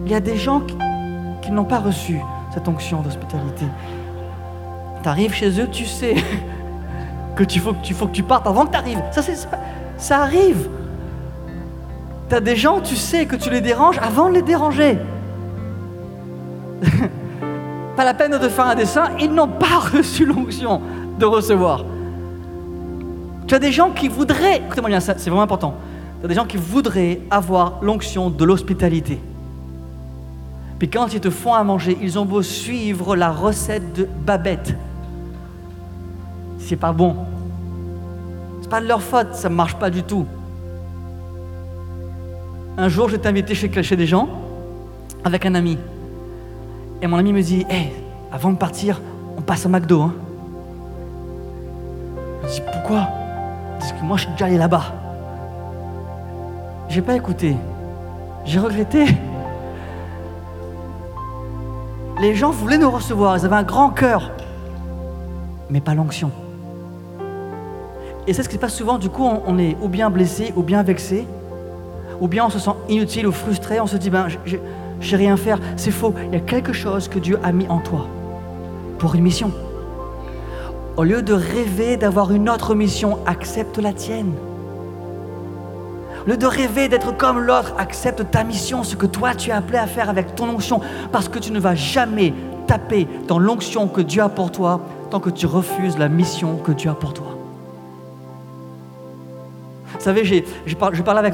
Il 0.06 0.12
y 0.12 0.16
a 0.16 0.20
des 0.20 0.38
gens 0.38 0.62
qui, 0.62 1.52
n'ont 1.52 1.66
pas 1.66 1.80
reçu 1.80 2.20
cette 2.54 2.68
onction 2.68 3.02
d'hospitalité. 3.02 3.66
Tu 5.04 5.08
arrives 5.10 5.34
chez 5.34 5.62
eux, 5.62 5.68
tu 5.72 5.86
sais 5.86 6.16
que 7.36 7.44
tu 7.44 7.60
faut, 7.60 7.74
tu 7.84 7.94
faut 7.94 8.08
que 8.08 8.12
tu 8.14 8.24
partes 8.24 8.48
avant 8.48 8.66
que 8.66 8.72
tu 8.72 8.78
arrives. 8.78 9.02
Ça, 9.12 9.22
c'est- 9.22 9.48
ça 9.98 10.22
arrive. 10.24 10.68
Tu 12.30 12.36
as 12.36 12.42
des 12.42 12.56
gens, 12.56 12.82
tu 12.82 12.96
sais 12.96 13.26
que 13.26 13.36
tu 13.36 13.50
les 13.50 13.62
déranges 13.62 13.98
avant 14.00 14.30
de 14.30 14.36
les 14.36 14.42
déranger. 14.42 14.98
pas 17.96 18.04
la 18.04 18.14
peine 18.14 18.38
de 18.38 18.50
faire 18.50 18.68
un 18.68 18.76
dessin, 18.76 19.06
ils 19.20 19.32
n'ont 19.32 19.48
pas 19.48 19.80
reçu 19.94 20.26
l'onction 20.26 20.82
de 21.18 21.26
recevoir. 21.26 21.86
Tu 23.48 23.56
as 23.56 23.60
des 23.60 23.72
gens 23.72 23.92
qui 23.92 24.10
voudraient, 24.10 24.58
écoutez-moi 24.58 24.90
bien, 24.90 25.00
c'est 25.00 25.22
vraiment 25.28 25.42
important. 25.42 25.76
Tu 26.20 26.26
as 26.26 26.28
des 26.28 26.36
gens 26.36 26.46
qui 26.46 26.58
voudraient 26.58 27.22
avoir 27.32 27.80
l'onction 27.82 28.30
de 28.30 28.44
l'hospitalité. 28.44 29.22
Puis 30.80 30.90
quand 30.90 31.14
ils 31.14 31.22
te 31.22 31.30
font 31.30 31.54
à 31.54 31.64
manger, 31.64 31.98
ils 32.02 32.20
ont 32.20 32.26
beau 32.26 32.42
suivre 32.42 33.16
la 33.16 33.32
recette 33.32 33.94
de 33.94 34.08
Babette. 34.26 34.76
C'est 36.60 36.76
pas 36.76 36.92
bon. 36.92 37.16
C'est 38.62 38.70
pas 38.70 38.82
de 38.82 38.88
leur 38.88 39.02
faute, 39.02 39.34
ça 39.34 39.48
ne 39.48 39.56
marche 39.56 39.76
pas 39.76 39.90
du 39.90 40.04
tout. 40.04 40.26
Un 42.80 42.90
jour, 42.90 43.10
j'étais 43.10 43.28
invité 43.28 43.56
chez, 43.56 43.72
chez 43.82 43.96
des 43.96 44.06
gens 44.06 44.30
avec 45.26 45.48
un 45.48 45.56
ami. 45.56 45.80
Et 47.02 47.08
mon 47.08 47.18
ami 47.18 47.34
me 47.34 47.42
dit 47.42 47.66
Hé, 47.72 47.92
avant 48.32 48.52
de 48.52 48.58
partir, 48.58 49.02
on 49.36 49.42
passe 49.42 49.66
à 49.66 49.70
McDo. 49.70 50.04
Hein. 50.04 50.14
Je 52.44 52.50
dis 52.50 52.62
Pourquoi? 52.72 53.08
Parce 53.80 53.94
que 53.94 54.04
moi, 54.04 54.18
je 54.18 54.24
suis 54.24 54.32
déjà 54.34 54.46
allé 54.46 54.58
là-bas. 54.58 54.94
J'ai 56.90 57.02
pas 57.02 57.16
écouté. 57.16 57.56
J'ai 58.46 58.60
regretté. 58.60 59.06
Les 62.22 62.36
gens 62.36 62.52
voulaient 62.52 62.78
nous 62.78 62.92
recevoir, 62.92 63.38
ils 63.38 63.46
avaient 63.46 63.56
un 63.56 63.64
grand 63.64 63.90
cœur, 63.90 64.32
mais 65.70 65.82
pas 65.82 65.94
l'onction. 65.94 66.32
Et 68.28 68.34
c'est 68.34 68.44
ce 68.44 68.50
qui 68.50 68.56
se 68.56 68.60
passe 68.60 68.74
souvent, 68.74 68.98
du 68.98 69.10
coup, 69.10 69.24
on, 69.24 69.42
on 69.46 69.58
est 69.60 69.78
ou 69.82 69.88
bien 69.88 70.10
blessé, 70.10 70.52
ou 70.56 70.64
bien 70.64 70.82
vexé, 70.82 71.28
ou 72.22 72.28
bien 72.28 72.46
on 72.46 72.50
se 72.50 72.60
sent 72.60 72.72
inutile 72.90 73.28
ou 73.28 73.32
frustré, 73.32 73.80
on 73.80 73.88
se 73.88 73.98
dit, 73.98 74.10
ben, 74.10 74.28
j'ai- 74.46 74.62
j'ai 75.00 75.16
rien 75.16 75.34
à 75.34 75.38
faire. 75.38 75.60
C'est 75.76 75.92
faux, 75.92 76.14
il 76.28 76.34
y 76.34 76.38
a 76.38 76.40
quelque 76.42 76.74
chose 76.74 77.08
que 77.08 77.20
Dieu 77.20 77.40
a 77.44 77.52
mis 77.52 77.68
en 77.68 77.80
toi 77.80 78.08
pour 78.98 79.14
une 79.16 79.22
mission. 79.22 79.52
Au 80.96 81.04
lieu 81.04 81.22
de 81.22 81.34
rêver 81.34 81.96
d'avoir 81.98 82.32
une 82.32 82.50
autre 82.50 82.74
mission, 82.74 83.20
accepte 83.28 83.78
la 83.78 83.94
tienne. 83.94 84.34
Au 86.26 86.30
lieu 86.32 86.38
de 86.38 86.46
rêver 86.48 86.90
d'être 86.90 87.16
comme 87.16 87.40
l'autre, 87.40 87.74
accepte 87.78 88.30
ta 88.32 88.44
mission, 88.44 88.84
ce 88.84 88.96
que 88.96 89.06
toi 89.06 89.36
tu 89.36 89.50
es 89.52 89.54
appelé 89.54 89.78
à 89.78 89.86
faire 89.88 90.10
avec 90.10 90.36
ton 90.36 90.50
onction, 90.50 90.82
parce 91.12 91.30
que 91.30 91.40
tu 91.40 91.52
ne 91.52 91.60
vas 91.60 91.76
jamais 91.76 92.34
taper 92.66 93.08
dans 93.28 93.40
l'onction 93.40 93.88
que 93.88 94.02
Dieu 94.02 94.22
a 94.24 94.28
pour 94.30 94.52
toi 94.52 94.82
tant 95.10 95.20
que 95.22 95.30
tu 95.30 95.46
refuses 95.46 95.98
la 95.98 96.10
mission 96.10 96.58
que 96.58 96.72
Dieu 96.74 96.90
a 96.90 96.96
pour 96.96 97.14
toi. 97.14 97.27
Vous 100.08 100.14
savez, 100.14 100.46
je 100.66 101.02
parlais 101.04 101.20
avec 101.20 101.34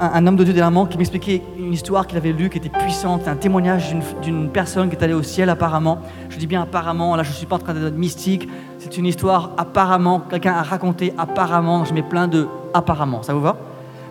un, 0.00 0.26
homme 0.26 0.36
de 0.36 0.44
Dieu 0.44 0.54
dernièrement 0.54 0.86
qui 0.86 0.96
m'expliquait 0.96 1.42
une 1.58 1.74
histoire 1.74 2.06
qu'il 2.06 2.16
avait 2.16 2.32
lue 2.32 2.48
qui 2.48 2.56
était 2.56 2.70
puissante, 2.70 3.28
un 3.28 3.36
témoignage 3.36 3.90
d'une- 3.90 4.02
d'une 4.22 4.48
personne 4.48 4.88
qui 4.88 4.96
est 4.96 5.04
allée 5.04 5.12
au 5.12 5.22
ciel 5.22 5.50
apparemment. 5.50 5.98
Je 6.30 6.38
dis 6.38 6.46
bien 6.46 6.62
apparemment, 6.62 7.14
là 7.14 7.24
je 7.24 7.28
ne 7.28 7.34
suis 7.34 7.44
pas 7.44 7.56
en 7.56 7.58
train 7.58 7.74
d'être 7.74 7.94
mystique, 7.94 8.48
c'est 8.78 8.96
une 8.96 9.04
histoire 9.04 9.50
apparemment, 9.58 10.20
quelqu'un 10.20 10.54
a 10.54 10.62
raconté 10.62 11.12
apparemment, 11.18 11.84
je 11.84 11.92
mets 11.92 12.02
plein 12.02 12.26
de 12.26 12.48
apparemment, 12.72 13.22
ça 13.22 13.34
vous 13.34 13.42
va? 13.42 13.58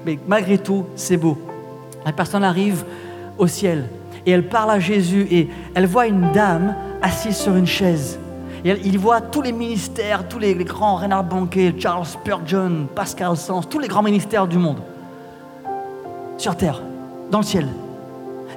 Mais 0.06 0.20
malgré 0.28 0.60
tout, 0.60 0.86
c'est 0.94 1.18
beau. 1.18 1.40
La 2.06 2.12
personne 2.12 2.44
arrive 2.44 2.86
au 3.40 3.48
ciel 3.48 3.90
et 4.28 4.30
elle 4.30 4.48
parle 4.48 4.70
à 4.70 4.80
Jésus 4.80 5.26
et 5.32 5.50
elle 5.74 5.88
voit 5.88 6.06
une 6.06 6.32
dame 6.32 6.76
assise 7.02 7.38
sur 7.38 7.56
une 7.56 7.66
chaise. 7.66 8.20
Il 8.66 8.98
voit 8.98 9.22
tous 9.22 9.44
les 9.44 9.52
ministères, 9.52 10.28
tous 10.28 10.40
les, 10.40 10.56
grands 10.56 10.96
Renard 10.96 11.24
Banquet, 11.24 11.76
Charles 11.78 12.08
Spurgeon, 12.08 12.88
Pascal 12.96 13.38
Sens, 13.38 13.70
tous 13.70 13.78
les 13.78 13.88
grands 13.88 14.02
ministères 14.02 14.48
du 14.48 14.58
monde. 14.58 14.80
Sur 16.40 16.58
terre, 16.58 16.82
dans 17.30 17.38
le 17.38 17.44
ciel. 17.44 17.68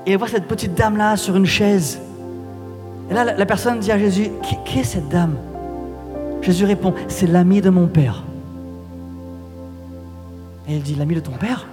Et 0.06 0.12
elle 0.12 0.18
voit 0.18 0.28
cette 0.28 0.48
petite 0.48 0.74
dame-là 0.74 1.18
sur 1.18 1.36
une 1.36 1.44
chaise. 1.44 2.00
Et 3.10 3.14
là, 3.14 3.36
la, 3.36 3.46
personne 3.46 3.80
dit 3.80 3.92
à 3.92 3.98
Jésus, 3.98 4.30
qui, 4.64 4.78
est 4.78 4.84
cette 4.84 5.10
dame? 5.10 5.36
Jésus 6.40 6.64
répond, 6.64 6.94
c'est 7.08 7.26
l'ami 7.26 7.60
de 7.60 7.68
mon 7.68 7.86
père. 7.86 8.22
Et 10.66 10.76
elle 10.76 10.82
dit, 10.82 10.94
l'ami 10.94 11.16
de 11.16 11.20
ton 11.20 11.32
père? 11.32 11.66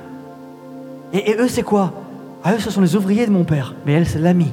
Et, 1.14 1.32
et 1.32 1.38
eux, 1.38 1.48
c'est 1.48 1.64
quoi? 1.64 1.94
Ah, 2.44 2.56
eux, 2.56 2.60
ce 2.60 2.70
sont 2.70 2.82
les 2.82 2.98
ouvriers 2.98 3.28
de 3.28 3.32
mon 3.32 3.46
père. 3.46 3.76
Mais 3.86 3.94
elle, 3.94 4.06
c'est 4.06 4.20
l'ami. 4.20 4.52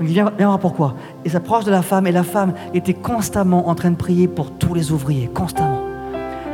Il 0.00 0.06
vient, 0.06 0.30
viens 0.36 0.48
voir 0.48 0.58
pourquoi. 0.58 0.94
Et 1.24 1.28
s'approche 1.28 1.64
de 1.64 1.70
la 1.70 1.82
femme, 1.82 2.06
et 2.06 2.12
la 2.12 2.22
femme 2.22 2.52
était 2.74 2.94
constamment 2.94 3.68
en 3.68 3.74
train 3.74 3.90
de 3.90 3.96
prier 3.96 4.28
pour 4.28 4.50
tous 4.52 4.74
les 4.74 4.92
ouvriers, 4.92 5.28
constamment. 5.32 5.82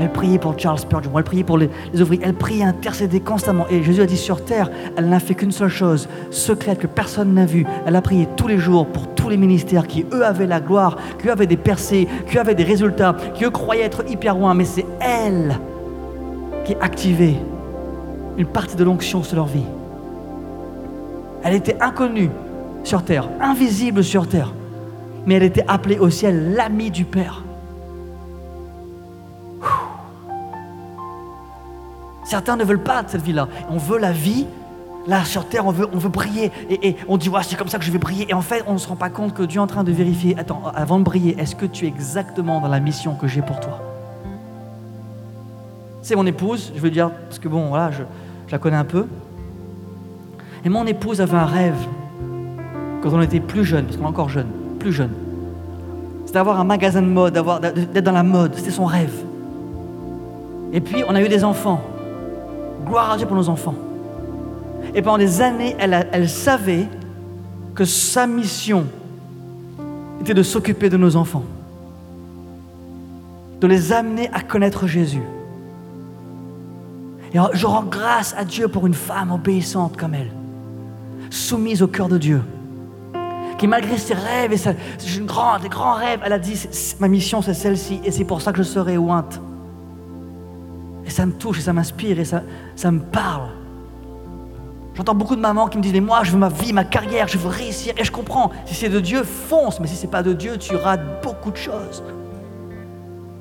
Elle 0.00 0.10
priait 0.10 0.38
pour 0.38 0.58
Charles 0.58 0.78
Spurgeon, 0.78 1.12
elle 1.16 1.24
priait 1.24 1.44
pour 1.44 1.58
les, 1.58 1.68
ouvriers, 2.00 2.22
elle 2.24 2.34
priait, 2.34 2.64
intercédait 2.64 3.20
constamment. 3.20 3.66
Et 3.68 3.82
Jésus 3.82 4.00
a 4.00 4.06
dit 4.06 4.16
sur 4.16 4.44
terre, 4.44 4.70
elle 4.96 5.08
n'a 5.08 5.20
fait 5.20 5.34
qu'une 5.34 5.52
seule 5.52 5.68
chose, 5.68 6.08
secrète 6.30 6.78
que 6.78 6.86
personne 6.86 7.34
n'a 7.34 7.44
vue. 7.44 7.66
Elle 7.86 7.96
a 7.96 8.02
prié 8.02 8.28
tous 8.36 8.48
les 8.48 8.58
jours 8.58 8.86
pour 8.86 9.08
tous 9.14 9.28
les 9.28 9.36
ministères 9.36 9.86
qui, 9.86 10.06
eux, 10.12 10.24
avaient 10.24 10.46
la 10.46 10.60
gloire, 10.60 10.96
qui, 11.20 11.28
avaient 11.28 11.46
des 11.46 11.56
percées, 11.56 12.08
qui, 12.28 12.38
avaient 12.38 12.54
des 12.54 12.64
résultats, 12.64 13.16
qui, 13.34 13.44
eux, 13.44 13.50
croyaient 13.50 13.84
être 13.84 14.04
hyper 14.08 14.36
loin. 14.36 14.54
Mais 14.54 14.64
c'est 14.64 14.86
elle 15.00 15.58
qui 16.64 16.74
activait 16.80 17.36
une 18.38 18.46
partie 18.46 18.76
de 18.76 18.84
l'onction 18.84 19.22
sur 19.22 19.36
leur 19.36 19.46
vie. 19.46 19.66
Elle 21.44 21.54
était 21.54 21.76
inconnue 21.80 22.30
sur 22.84 23.04
terre, 23.04 23.28
invisible 23.40 24.02
sur 24.02 24.28
terre, 24.28 24.52
mais 25.26 25.34
elle 25.34 25.42
était 25.42 25.64
appelée 25.68 25.98
au 25.98 26.10
ciel 26.10 26.54
l'amie 26.54 26.90
du 26.90 27.04
Père. 27.04 27.42
Certains 32.24 32.56
ne 32.56 32.64
veulent 32.64 32.82
pas 32.82 33.02
de 33.02 33.10
cette 33.10 33.22
vie-là. 33.22 33.48
On 33.70 33.76
veut 33.76 33.98
la 33.98 34.12
vie. 34.12 34.46
Là, 35.06 35.24
sur 35.24 35.48
terre, 35.48 35.66
on 35.66 35.70
veut, 35.70 35.86
on 35.92 35.98
veut 35.98 36.08
briller. 36.08 36.50
Et, 36.70 36.96
on 37.08 37.18
dit, 37.18 37.28
ouais, 37.28 37.42
c'est 37.42 37.56
comme 37.56 37.68
ça 37.68 37.78
que 37.78 37.84
je 37.84 37.90
vais 37.90 37.98
briller. 37.98 38.26
Et 38.30 38.34
en 38.34 38.40
fait, 38.40 38.64
on 38.66 38.74
ne 38.74 38.78
se 38.78 38.88
rend 38.88 38.96
pas 38.96 39.10
compte 39.10 39.34
que 39.34 39.42
Dieu 39.42 39.58
est 39.58 39.62
en 39.62 39.66
train 39.66 39.84
de 39.84 39.92
vérifier. 39.92 40.38
Attends, 40.38 40.62
avant 40.74 40.98
de 40.98 41.04
briller, 41.04 41.38
est-ce 41.38 41.54
que 41.54 41.66
tu 41.66 41.84
es 41.84 41.88
exactement 41.88 42.60
dans 42.60 42.68
la 42.68 42.80
mission 42.80 43.16
que 43.16 43.26
j'ai 43.26 43.42
pour 43.42 43.60
toi? 43.60 43.80
C'est 46.00 46.16
mon 46.16 46.24
épouse, 46.24 46.72
je 46.74 46.80
veux 46.80 46.90
dire, 46.90 47.10
parce 47.28 47.38
que 47.38 47.48
bon, 47.48 47.68
voilà, 47.68 47.90
je 47.90 48.02
la 48.50 48.58
connais 48.58 48.76
un 48.76 48.84
peu. 48.84 49.06
Et 50.64 50.68
mon 50.68 50.86
épouse 50.86 51.20
avait 51.20 51.36
un 51.36 51.44
rêve 51.44 51.76
quand 53.02 53.12
on 53.12 53.20
était 53.20 53.40
plus 53.40 53.64
jeune, 53.64 53.84
parce 53.84 53.96
qu'on 53.96 54.04
est 54.04 54.08
encore 54.08 54.28
jeune, 54.28 54.46
plus 54.78 54.92
jeune. 54.92 55.10
C'était 56.24 56.38
d'avoir 56.38 56.60
un 56.60 56.64
magasin 56.64 57.02
de 57.02 57.08
mode, 57.08 57.34
d'être 57.34 58.04
dans 58.04 58.12
la 58.12 58.22
mode, 58.22 58.54
c'était 58.54 58.70
son 58.70 58.84
rêve. 58.86 59.12
Et 60.72 60.80
puis, 60.80 61.04
on 61.06 61.14
a 61.14 61.20
eu 61.20 61.28
des 61.28 61.44
enfants. 61.44 61.82
Gloire 62.86 63.12
à 63.12 63.16
Dieu 63.16 63.26
pour 63.26 63.36
nos 63.36 63.48
enfants. 63.48 63.74
Et 64.94 65.02
pendant 65.02 65.18
des 65.18 65.40
années, 65.42 65.76
elle 65.78 66.28
savait 66.28 66.88
que 67.74 67.84
sa 67.84 68.26
mission 68.26 68.84
était 70.20 70.34
de 70.34 70.42
s'occuper 70.42 70.88
de 70.88 70.96
nos 70.96 71.16
enfants, 71.16 71.44
de 73.60 73.66
les 73.66 73.92
amener 73.92 74.30
à 74.32 74.40
connaître 74.40 74.86
Jésus. 74.86 75.22
Et 77.34 77.38
je 77.54 77.66
rends 77.66 77.84
grâce 77.84 78.34
à 78.36 78.44
Dieu 78.44 78.68
pour 78.68 78.86
une 78.86 78.94
femme 78.94 79.32
obéissante 79.32 79.96
comme 79.96 80.14
elle, 80.14 80.30
soumise 81.30 81.82
au 81.82 81.88
cœur 81.88 82.08
de 82.08 82.18
Dieu, 82.18 82.42
qui 83.62 83.68
malgré 83.68 83.96
ses 83.96 84.14
rêves 84.14 84.52
et 84.52 84.56
sa, 84.56 84.72
une 85.16 85.24
grande, 85.24 85.62
des 85.62 85.68
grands 85.68 85.94
rêves, 85.94 86.18
elle 86.24 86.32
a 86.32 86.40
dit 86.40 86.60
ma 86.98 87.06
mission 87.06 87.42
c'est 87.42 87.54
celle-ci 87.54 88.00
et 88.02 88.10
c'est 88.10 88.24
pour 88.24 88.42
ça 88.42 88.50
que 88.50 88.58
je 88.58 88.64
serai 88.64 88.98
ointe. 88.98 89.40
Et 91.06 91.10
ça 91.10 91.24
me 91.26 91.30
touche 91.30 91.60
et 91.60 91.62
ça 91.62 91.72
m'inspire 91.72 92.18
et 92.18 92.24
ça, 92.24 92.42
me 92.90 92.98
parle. 92.98 93.50
J'entends 94.96 95.14
beaucoup 95.14 95.36
de 95.36 95.40
mamans 95.40 95.68
qui 95.68 95.78
me 95.78 95.82
disent 95.84 95.92
Mais 95.92 96.00
moi 96.00 96.24
je 96.24 96.32
veux 96.32 96.38
ma 96.38 96.48
vie, 96.48 96.72
ma 96.72 96.82
carrière, 96.82 97.28
je 97.28 97.38
veux 97.38 97.50
réussir 97.50 97.94
et 97.96 98.02
je 98.02 98.10
comprends. 98.10 98.50
Si 98.66 98.74
c'est 98.74 98.88
de 98.88 98.98
Dieu, 98.98 99.22
fonce, 99.22 99.78
mais 99.78 99.86
si 99.86 99.94
c'est 99.94 100.10
pas 100.10 100.24
de 100.24 100.32
Dieu, 100.32 100.58
tu 100.58 100.74
rates 100.74 101.22
beaucoup 101.22 101.52
de 101.52 101.56
choses. 101.56 102.02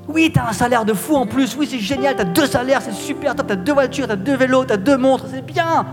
Oui, 0.06 0.30
tu 0.32 0.38
as 0.38 0.48
un 0.48 0.52
salaire 0.52 0.84
de 0.84 0.94
fou 0.94 1.16
en 1.16 1.26
plus. 1.26 1.56
Oui, 1.56 1.66
c'est 1.68 1.80
génial, 1.80 2.14
tu 2.14 2.22
as 2.22 2.26
deux 2.26 2.46
salaires, 2.46 2.80
c'est 2.80 2.92
super 2.92 3.34
top. 3.34 3.48
Tu 3.48 3.54
as 3.54 3.56
deux 3.56 3.72
voitures, 3.72 4.06
tu 4.06 4.12
as 4.12 4.16
deux 4.16 4.36
vélos, 4.36 4.66
tu 4.66 4.72
as 4.72 4.76
deux 4.76 4.96
montres, 4.96 5.24
c'est 5.28 5.44
bien. 5.44 5.84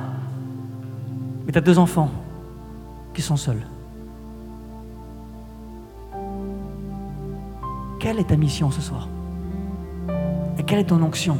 Mais 1.47 1.51
tu 1.51 1.57
as 1.57 1.61
deux 1.61 1.79
enfants 1.79 2.11
qui 3.15 3.23
sont 3.23 3.35
seuls. 3.35 3.63
Quelle 7.99 8.17
est 8.17 8.29
ta 8.29 8.38
mission 8.38 8.71
ce 8.71 8.81
soir? 8.81 9.09
Et 10.57 10.63
quelle 10.63 10.79
est 10.79 10.85
ton 10.85 11.03
onction? 11.03 11.38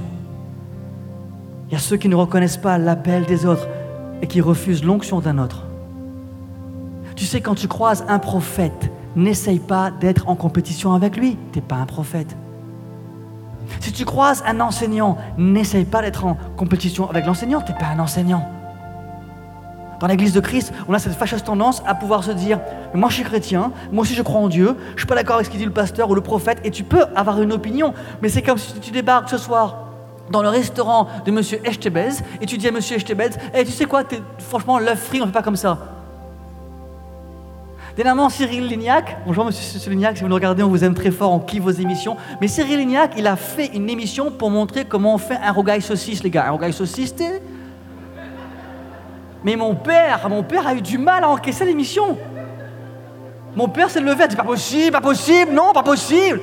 Il 1.68 1.74
y 1.74 1.76
a 1.76 1.80
ceux 1.80 1.96
qui 1.96 2.10
ne 2.10 2.16
reconnaissent 2.16 2.58
pas 2.58 2.78
l'appel 2.78 3.26
des 3.26 3.46
autres 3.46 3.68
et 4.22 4.28
qui 4.28 4.42
refusent 4.42 4.84
l'onction 4.84 5.22
d'un 5.22 5.38
autre. 5.38 5.64
Tu 7.16 7.26
sais, 7.26 7.40
quand 7.40 7.56
tu 7.56 7.68
croises 7.68 8.04
un 8.10 8.20
prophète, 8.20 8.92
n'essaye 9.16 9.60
pas 9.60 9.90
d'être 9.90 10.28
en 10.28 10.36
compétition 10.36 10.94
avec 10.94 11.16
lui. 11.16 11.38
Tu 11.54 11.60
n'es 11.60 11.66
pas 11.66 11.78
un 11.78 11.86
prophète. 11.86 12.36
Si 13.80 13.94
tu 13.94 14.04
croises 14.04 14.44
un 14.46 14.60
enseignant, 14.60 15.18
n'essaye 15.38 15.86
pas 15.86 16.02
d'être 16.02 16.26
en 16.26 16.38
compétition 16.58 17.10
avec 17.10 17.26
l'enseignant. 17.26 17.62
Tu 17.62 17.72
n'es 17.72 17.78
pas 17.78 17.88
un 17.88 18.00
enseignant. 18.00 18.46
Dans 20.00 20.08
l'Église 20.08 20.34
de 20.34 20.40
Christ, 20.40 20.72
on 20.88 20.94
a 20.94 21.00
cette 21.00 21.14
fâcheuse 21.14 21.44
tendance 21.44 21.84
à 21.86 21.94
pouvoir 21.94 22.24
se 22.24 22.32
dire 22.32 22.60
Moi 22.94 23.10
je 23.10 23.16
suis 23.16 23.24
chrétien, 23.24 23.72
moi 23.92 24.04
aussi 24.04 24.16
je 24.16 24.22
crois 24.22 24.40
en 24.40 24.48
Dieu, 24.48 24.76
je 24.90 24.94
ne 24.94 24.98
suis 24.98 25.08
pas 25.08 25.16
d'accord 25.16 25.36
avec 25.36 25.48
ce 25.48 25.52
qu'il 25.52 25.60
dit 25.60 25.66
le 25.66 25.72
pasteur 25.72 26.10
ou 26.10 26.16
le 26.16 26.22
prophète, 26.22 26.60
et 26.64 26.72
tu 26.72 26.84
peux 26.84 27.04
avoir 27.16 27.42
une 27.42 27.52
opinion, 27.52 27.94
mais 28.22 28.30
c'est 28.30 28.42
comme 28.42 28.58
si 28.58 28.80
tu 28.80 28.92
débarques 28.92 29.30
ce 29.30 29.38
soir 29.38 29.90
dans 30.32 30.42
le 30.42 30.50
restaurant 30.50 31.08
de 31.26 31.32
M. 31.32 31.42
Echtebez 31.66 32.10
et 32.40 32.46
tu 32.46 32.58
dis 32.58 32.68
à 32.68 32.70
M. 32.70 32.78
Echtebez 32.78 33.30
Eh, 33.54 33.66
tu 33.66 33.72
sais 33.72 33.86
quoi, 33.86 34.04
franchement, 34.38 34.80
l'œuf 34.80 35.04
frit, 35.08 35.20
on 35.22 35.26
ne 35.26 35.28
fait 35.28 35.34
pas 35.34 35.44
comme 35.44 35.56
ça. 35.56 35.78
Dernièrement, 37.96 38.30
Cyril 38.30 38.68
Lignac, 38.68 39.18
bonjour 39.26 39.44
Monsieur 39.44 39.92
Lignac, 39.92 40.16
si 40.16 40.24
vous 40.24 40.30
nous 40.30 40.36
regardez, 40.36 40.64
on 40.64 40.70
vous 40.70 40.86
aime 40.86 40.94
très 40.94 41.12
fort, 41.12 41.34
on 41.34 41.40
kiffe 41.40 41.64
vos 41.64 41.72
émissions. 41.72 42.16
Mais 42.40 42.48
Cyril 42.48 42.80
Lignac, 42.80 43.14
il 43.18 43.28
a 43.28 43.36
fait 43.36 43.66
une 43.74 43.90
émission 43.90 44.32
pour 44.32 44.50
montrer 44.50 44.86
comment 44.86 45.16
on 45.16 45.18
fait 45.18 45.38
un 45.44 45.52
rogaille 45.52 45.82
saucisse, 45.82 46.24
les 46.24 46.30
gars. 46.30 46.46
Un 46.48 46.52
rogaille 46.52 46.72
saucisse, 46.72 47.14
t'es 47.14 47.42
mais 49.44 49.56
mon 49.56 49.76
père, 49.76 50.28
mon 50.30 50.44
père 50.44 50.68
a 50.68 50.74
eu 50.74 50.82
du 50.82 50.98
mal 50.98 51.24
à 51.24 51.30
encaisser 51.30 51.66
l'émission. 51.66 52.18
Mon 53.56 53.70
père 53.70 53.90
s'est 53.90 54.02
levé, 54.02 54.24
a 54.24 54.28
dit 54.28 54.36
pas 54.36 54.44
possible, 54.44 54.92
pas 54.92 55.02
possible, 55.02 55.52
non, 55.52 55.74
pas 55.74 55.84
possible. 55.84 56.42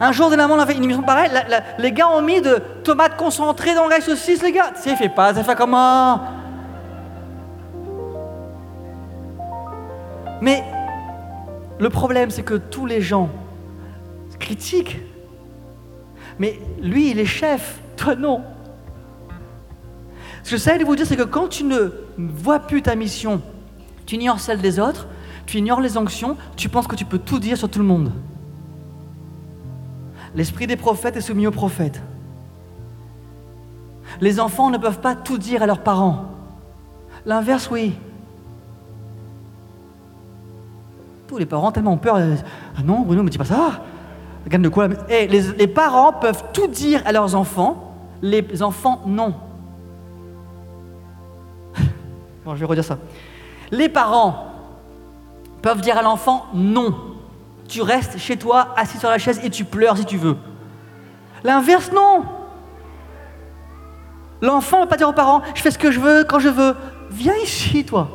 Un 0.00 0.12
jour, 0.12 0.30
dernièrement, 0.30 0.54
on 0.54 0.58
a 0.58 0.66
fait 0.66 0.74
une 0.74 0.84
émission 0.84 1.02
pareille. 1.02 1.30
les 1.78 1.92
gars 1.92 2.08
ont 2.08 2.22
mis 2.22 2.40
de 2.40 2.56
tomates 2.82 3.16
concentrées 3.16 3.74
dans 3.74 3.86
le 3.86 4.00
saucisse, 4.00 4.42
les 4.42 4.52
gars. 4.52 4.72
Ça 4.74 4.96
fait 4.96 5.10
pas, 5.10 5.34
ça 5.34 5.44
fait 5.44 5.54
comment? 5.54 6.20
Mais 10.40 10.64
le 11.78 11.90
problème, 11.90 12.30
c'est 12.30 12.42
que 12.42 12.54
tous 12.54 12.86
les 12.86 13.02
gens 13.02 13.28
critiquent. 14.38 14.98
Mais 16.38 16.58
lui, 16.80 17.10
il 17.10 17.20
est 17.20 17.26
chef, 17.26 17.78
toi 17.96 18.14
non. 18.14 18.42
Ce 20.42 20.50
que 20.50 20.56
j'essaie 20.56 20.78
de 20.78 20.84
vous 20.84 20.96
dire, 20.96 21.06
c'est 21.06 21.16
que 21.16 21.22
quand 21.22 21.48
tu 21.48 21.64
ne 21.64 21.92
vois 22.18 22.60
plus 22.60 22.82
ta 22.82 22.94
mission, 22.94 23.42
tu 24.06 24.16
ignores 24.16 24.40
celle 24.40 24.60
des 24.60 24.80
autres, 24.80 25.06
tu 25.46 25.58
ignores 25.58 25.80
les 25.80 25.96
onctions, 25.96 26.36
tu 26.56 26.68
penses 26.68 26.86
que 26.86 26.96
tu 26.96 27.04
peux 27.04 27.18
tout 27.18 27.38
dire 27.38 27.56
sur 27.56 27.68
tout 27.68 27.78
le 27.78 27.84
monde. 27.84 28.12
L'esprit 30.34 30.66
des 30.66 30.76
prophètes 30.76 31.16
est 31.16 31.20
soumis 31.20 31.46
aux 31.46 31.52
prophètes. 31.52 32.00
Les 34.20 34.40
enfants 34.40 34.70
ne 34.70 34.78
peuvent 34.78 35.00
pas 35.00 35.14
tout 35.14 35.38
dire 35.38 35.62
à 35.62 35.66
leurs 35.66 35.82
parents. 35.82 36.26
L'inverse, 37.26 37.68
oui. 37.70 37.94
Tous 41.26 41.38
les 41.38 41.46
parents 41.46 41.70
tellement 41.70 41.92
ont 41.92 41.98
peur. 41.98 42.16
Euh, 42.16 42.34
ah 42.76 42.82
non, 42.82 43.00
Bruno, 43.00 43.22
me 43.22 43.30
dis 43.30 43.38
pas 43.38 43.44
ça. 43.44 43.82
Regarde 44.44 44.64
de 44.64 44.68
quoi 44.68 44.88
eh, 45.08 45.26
les 45.26 45.66
parents 45.66 46.12
peuvent 46.12 46.44
tout 46.52 46.66
dire 46.66 47.02
à 47.04 47.12
leurs 47.12 47.34
enfants, 47.34 47.94
les 48.22 48.62
enfants 48.62 49.02
non 49.06 49.34
je 52.46 52.54
vais 52.54 52.64
redire 52.64 52.84
ça. 52.84 52.98
Les 53.70 53.88
parents 53.88 54.52
peuvent 55.62 55.80
dire 55.80 55.98
à 55.98 56.02
l'enfant 56.02 56.46
non. 56.54 56.94
Tu 57.68 57.82
restes 57.82 58.18
chez 58.18 58.36
toi, 58.36 58.74
assis 58.76 58.98
sur 58.98 59.10
la 59.10 59.18
chaise 59.18 59.40
et 59.44 59.50
tu 59.50 59.64
pleures 59.64 59.96
si 59.96 60.04
tu 60.04 60.16
veux. 60.16 60.36
L'inverse, 61.44 61.90
non. 61.92 62.24
L'enfant 64.42 64.78
ne 64.78 64.82
peut 64.84 64.90
pas 64.90 64.96
dire 64.96 65.08
aux 65.08 65.12
parents 65.12 65.42
Je 65.54 65.62
fais 65.62 65.70
ce 65.70 65.78
que 65.78 65.90
je 65.90 66.00
veux 66.00 66.24
quand 66.24 66.38
je 66.38 66.48
veux. 66.48 66.74
Viens 67.10 67.36
ici, 67.42 67.84
toi. 67.84 68.08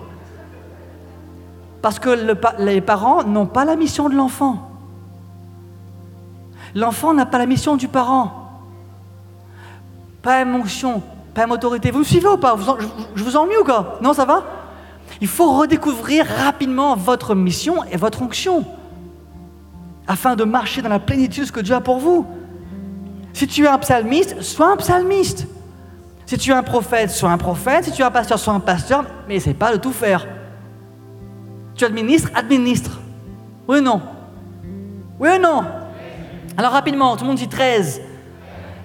Parce 1.81 1.99
que 1.99 2.09
les 2.59 2.81
parents 2.81 3.23
n'ont 3.23 3.45
pas 3.45 3.63
la 3.63 3.75
mission 3.75 4.09
de 4.09 4.15
l'enfant. 4.15 4.71
L'enfant 6.73 7.13
n'a 7.13 7.25
pas 7.25 7.37
la 7.37 7.45
mission 7.45 7.77
du 7.77 7.87
parent. 7.87 8.51
Pas 10.21 10.41
émotion, 10.41 11.03
pas 11.35 11.47
autorité. 11.47 11.91
Vous 11.91 11.99
me 11.99 12.03
suivez 12.03 12.27
ou 12.27 12.37
pas? 12.37 12.55
Je 13.15 13.23
vous 13.23 13.35
ennuie 13.35 13.57
ou 13.61 13.63
quoi? 13.63 13.99
Non, 14.01 14.13
ça 14.13 14.25
va? 14.25 14.43
Il 15.21 15.27
faut 15.27 15.57
redécouvrir 15.57 16.25
rapidement 16.25 16.95
votre 16.95 17.35
mission 17.35 17.83
et 17.83 17.97
votre 17.97 18.21
onction 18.21 18.65
afin 20.07 20.35
de 20.35 20.43
marcher 20.43 20.81
dans 20.81 20.89
la 20.89 20.99
plénitude 20.99 21.51
que 21.51 21.59
Dieu 21.59 21.75
a 21.75 21.81
pour 21.81 21.99
vous. 21.99 22.25
Si 23.33 23.47
tu 23.47 23.65
es 23.65 23.67
un 23.67 23.77
psalmiste, 23.77 24.41
sois 24.41 24.71
un 24.71 24.77
psalmiste. 24.77 25.47
Si 26.25 26.37
tu 26.37 26.51
es 26.51 26.53
un 26.53 26.63
prophète, 26.63 27.11
sois 27.11 27.29
un 27.29 27.37
prophète. 27.37 27.85
Si 27.85 27.91
tu 27.91 28.01
es 28.01 28.05
un 28.05 28.11
pasteur, 28.11 28.39
sois 28.39 28.53
un 28.53 28.59
pasteur. 28.59 29.05
Mais 29.27 29.39
c'est 29.39 29.53
pas 29.53 29.71
de 29.71 29.77
tout 29.77 29.91
faire. 29.91 30.25
Tu 31.75 31.85
administres, 31.85 32.29
administre. 32.33 32.99
Oui 33.67 33.79
ou 33.79 33.81
non? 33.81 34.01
Oui 35.19 35.29
ou 35.35 35.41
non? 35.41 35.65
Alors 36.57 36.71
rapidement, 36.71 37.15
tout 37.15 37.23
le 37.23 37.29
monde 37.29 37.37
dit 37.37 37.49
13. 37.49 38.01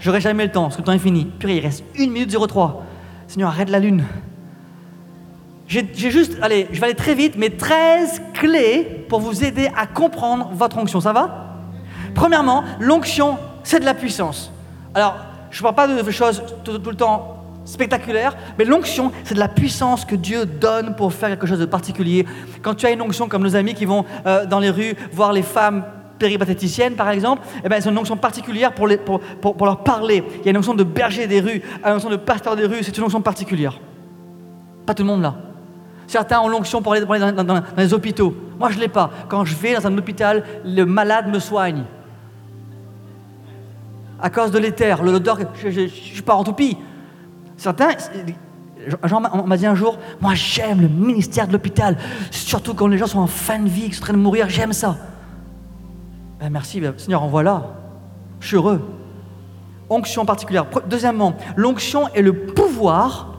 J'aurai 0.01 0.21
jamais 0.21 0.45
le 0.45 0.51
temps, 0.51 0.65
parce 0.65 0.77
que 0.77 0.81
le 0.81 0.87
temps 0.87 0.93
est 0.93 0.99
fini. 0.99 1.27
Purée, 1.27 1.59
il 1.59 1.61
reste 1.61 1.85
1 1.99 2.07
minute 2.09 2.35
03. 2.35 2.85
Seigneur, 3.29 3.51
arrête 3.51 3.69
la 3.69 3.79
lune. 3.79 4.05
J'ai 5.69 6.11
juste, 6.11 6.37
allez, 6.43 6.67
je 6.73 6.81
vais 6.81 6.87
aller 6.87 6.97
très 6.97 7.15
vite, 7.15 7.35
mais 7.37 7.51
13 7.51 8.23
clés 8.35 9.05
pour 9.09 9.21
vous 9.21 9.45
aider 9.45 9.69
à 9.77 9.87
comprendre 9.87 10.51
votre 10.53 10.79
onction. 10.79 11.01
Ça 11.01 11.13
va? 11.13 11.59
Premièrement, 12.15 12.65
l'onction, 12.81 13.39
c'est 13.63 13.79
de 13.79 13.85
la 13.85 13.95
puissance. 13.95 14.51
Alors, 14.95 15.15
je 15.51 15.59
ne 15.59 15.63
parle 15.63 15.75
pas 15.77 16.03
de 16.03 16.11
choses 16.11 16.43
tout, 16.65 16.73
le 16.73 16.97
temps 16.97 17.45
spectaculaires, 17.65 18.37
mais 18.59 18.65
l'onction, 18.65 19.13
c'est 19.23 19.35
de 19.35 19.39
la 19.39 19.47
puissance 19.47 20.05
que 20.05 20.17
Dieu 20.17 20.45
donne 20.45 20.97
pour 20.97 21.13
faire 21.13 21.29
quelque 21.29 21.47
chose 21.47 21.61
de 21.61 21.67
particulier. 21.67 22.27
Quand 22.63 22.75
tu 22.75 22.87
as 22.87 22.91
une 22.91 23.03
onction 23.03 23.29
comme 23.29 23.43
nos 23.43 23.55
amis 23.55 23.75
qui 23.75 23.85
vont 23.85 24.05
euh, 24.27 24.47
dans 24.47 24.59
les 24.59 24.71
rues 24.71 24.97
voir 25.13 25.33
les 25.33 25.43
femmes 25.43 25.85
péripatéticienne, 26.21 26.95
par 26.95 27.09
exemple, 27.09 27.43
eh 27.65 27.69
ben, 27.69 27.81
c'est 27.81 27.89
une 27.89 27.99
onction 27.99 28.17
particulière 28.17 28.73
pour, 28.73 28.87
les, 28.87 28.99
pour, 28.99 29.21
pour, 29.41 29.67
leur 29.67 29.83
parler. 29.83 30.23
Il 30.39 30.45
y 30.45 30.49
a 30.49 30.51
une 30.51 30.59
onction 30.59 30.75
de 30.75 30.85
berger 30.85 31.27
des 31.27 31.41
rues, 31.41 31.63
une 31.85 31.93
onction 31.93 32.11
de 32.11 32.17
pasteur 32.17 32.55
des 32.55 32.67
rues, 32.67 32.83
c'est 32.83 32.97
une 32.97 33.05
onction 33.05 33.23
particulière. 33.23 33.81
Pas 34.87 34.95
tout 34.95 35.03
le 35.03 35.09
monde 35.09 35.23
là. 35.23 35.35
Certains 36.07 36.41
ont 36.41 36.49
l'onction 36.49 36.83
pour 36.83 36.93
aller, 36.93 37.05
dans, 37.05 37.63
les 37.77 37.95
hôpitaux. 37.95 38.35
Moi, 38.59 38.71
je 38.71 38.77
ne 38.77 38.83
l'ai 38.83 38.89
pas. 38.89 39.11
Quand 39.29 39.45
je 39.45 39.55
vais 39.57 39.75
dans 39.75 39.87
un 39.87 39.97
hôpital, 39.97 40.45
le 40.65 40.85
malade 40.85 41.29
me 41.29 41.39
soigne. 41.39 41.85
À 44.21 44.29
cause 44.29 44.51
de 44.51 44.59
l'éther, 44.59 45.03
l'odeur, 45.03 45.39
je 45.55 45.87
suis 45.87 46.23
pas 46.23 46.35
en 46.35 46.45
toupie. 46.45 46.77
Certains, 47.57 47.91
Jean 49.05 49.21
m'a 49.21 49.57
dit 49.57 49.67
un 49.67 49.75
jour, 49.75 49.99
moi 50.21 50.35
j'aime 50.35 50.83
le 50.83 50.89
ministère 50.89 51.47
de 51.47 51.53
l'hôpital, 51.53 51.97
surtout 52.31 52.75
quand 52.75 52.87
les 52.87 52.99
gens 52.99 53.07
sont 53.07 53.21
en 53.21 53.27
fin 53.27 53.59
de 53.59 53.69
vie, 53.69 53.89
qui 53.89 53.95
sont 53.95 54.03
en 54.03 54.07
train 54.07 54.15
de 54.15 54.19
mourir, 54.19 54.49
j'aime 54.49 54.73
ça. 54.73 54.97
Ben, 56.41 56.49
merci, 56.51 56.81
ben, 56.81 56.95
Seigneur, 56.97 57.23
en 57.23 57.29
voilà. 57.29 57.67
Je 58.41 58.47
suis 58.49 58.57
heureux. 58.57 58.81
Onction 59.91 60.25
particulière. 60.25 60.67
Deuxièmement, 60.89 61.35
l'onction 61.57 62.09
est 62.15 62.23
le 62.23 62.33
pouvoir, 62.33 63.35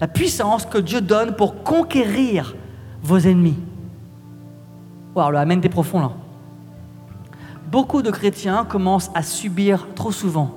la 0.00 0.08
puissance 0.08 0.64
que 0.64 0.78
Dieu 0.78 1.00
donne 1.00 1.36
pour 1.36 1.62
conquérir 1.62 2.54
vos 3.02 3.18
ennemis. 3.18 3.58
Wow, 5.14 5.30
le 5.30 5.38
Amen 5.38 5.60
est 5.62 5.68
profond 5.68 6.00
là. 6.00 6.12
Beaucoup 7.70 8.00
de 8.00 8.10
chrétiens 8.10 8.64
commencent 8.64 9.10
à 9.14 9.22
subir 9.22 9.88
trop 9.94 10.12
souvent. 10.12 10.50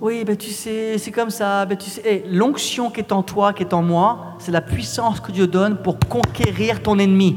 Oui, 0.00 0.24
ben 0.24 0.36
tu 0.36 0.50
sais, 0.50 0.96
c'est 0.96 1.10
comme 1.10 1.30
ça. 1.30 1.66
Ben 1.66 1.76
tu 1.76 1.90
sais, 1.90 2.02
eh, 2.04 2.24
l'onction 2.28 2.90
qui 2.90 3.00
est 3.00 3.12
en 3.12 3.22
toi, 3.22 3.52
qui 3.52 3.64
est 3.64 3.74
en 3.74 3.82
moi, 3.82 4.36
c'est 4.38 4.52
la 4.52 4.60
puissance 4.60 5.20
que 5.20 5.30
Dieu 5.30 5.46
donne 5.46 5.76
pour 5.76 5.98
conquérir 5.98 6.82
ton 6.82 6.98
ennemi. 6.98 7.36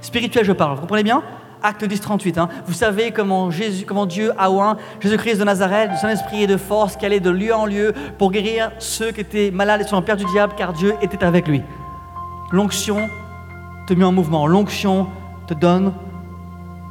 Spirituel, 0.00 0.44
je 0.44 0.52
parle. 0.52 0.74
Vous 0.74 0.82
comprenez 0.82 1.04
bien? 1.04 1.22
Acte 1.64 1.82
10, 1.82 1.98
38. 1.98 2.36
Hein. 2.36 2.48
Vous 2.66 2.74
savez 2.74 3.10
comment, 3.10 3.50
Jésus, 3.50 3.86
comment 3.86 4.04
Dieu 4.04 4.32
a 4.36 4.50
oint 4.50 4.76
Jésus-Christ 5.00 5.38
de 5.38 5.44
Nazareth, 5.44 5.92
de 5.92 5.96
son 5.96 6.08
esprit 6.08 6.42
et 6.42 6.46
de 6.46 6.58
force, 6.58 6.94
qui 6.94 7.06
allait 7.06 7.20
de 7.20 7.30
lieu 7.30 7.54
en 7.54 7.64
lieu 7.64 7.94
pour 8.18 8.30
guérir 8.30 8.70
ceux 8.78 9.12
qui 9.12 9.22
étaient 9.22 9.50
malades 9.50 9.80
et 9.80 9.84
sur 9.84 10.04
père 10.04 10.18
du 10.18 10.26
diable, 10.26 10.52
car 10.58 10.74
Dieu 10.74 10.94
était 11.00 11.24
avec 11.24 11.48
lui. 11.48 11.62
L'onction 12.50 13.08
te 13.86 13.94
met 13.94 14.04
en 14.04 14.12
mouvement. 14.12 14.46
L'onction 14.46 15.06
te 15.46 15.54
donne 15.54 15.94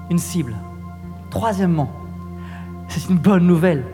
une 0.10 0.18
cible. 0.18 0.56
Troisièmement, 1.30 1.92
c'est 2.88 3.10
une 3.10 3.20
bonne 3.20 3.46
nouvelle. 3.46 3.86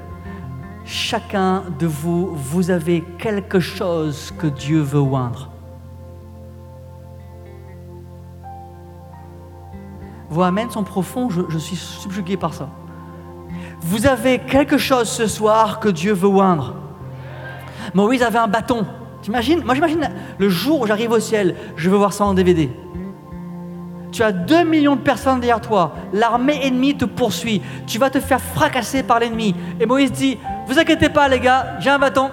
Chacun 0.86 1.64
de 1.78 1.88
vous, 1.88 2.34
vous 2.34 2.72
avez 2.72 3.04
quelque 3.18 3.60
chose 3.60 4.34
que 4.40 4.48
Dieu 4.48 4.80
veut 4.80 5.02
oindre. 5.02 5.52
Vos 10.30 10.44
amens 10.44 10.70
sont 10.72 10.84
profonds, 10.84 11.30
je, 11.30 11.58
suis 11.58 11.76
subjugué 11.76 12.38
par 12.38 12.54
ça. 12.54 12.70
Vous 13.82 14.06
avez 14.06 14.40
quelque 14.40 14.78
chose 14.78 15.10
ce 15.10 15.28
soir 15.28 15.80
que 15.80 15.90
Dieu 15.90 16.14
veut 16.14 16.28
oindre. 16.28 16.76
Moïse 17.94 18.22
avait 18.22 18.38
un 18.38 18.48
bâton. 18.48 18.86
T'imagines? 19.22 19.64
Moi 19.64 19.74
j'imagine 19.74 20.10
le 20.38 20.50
jour 20.50 20.82
où 20.82 20.88
j'arrive 20.88 21.12
au 21.12 21.20
ciel, 21.20 21.56
je 21.76 21.90
veux 21.90 21.98
voir 21.98 22.14
ça 22.14 22.26
en 22.26 22.34
DVD. 22.34 22.70
Tu 24.12 24.24
as 24.24 24.32
2 24.32 24.64
millions 24.64 24.96
de 24.96 25.02
personnes 25.02 25.40
derrière 25.40 25.62
toi. 25.62 25.96
L'armée 26.14 26.60
ennemie 26.66 26.96
te 26.96 27.06
poursuit. 27.06 27.62
Tu 27.86 28.00
vas 28.00 28.10
te 28.10 28.20
faire 28.20 28.42
fracasser 28.42 29.04
par 29.04 29.20
l'ennemi. 29.20 29.56
Et 29.80 29.86
Moïse 29.86 30.12
dit, 30.12 30.38
vous 30.68 30.80
inquiétez 30.80 31.10
pas 31.10 31.28
les 31.28 31.40
gars, 31.40 31.76
j'ai 31.80 31.90
un 31.90 32.00
bâton. 32.00 32.30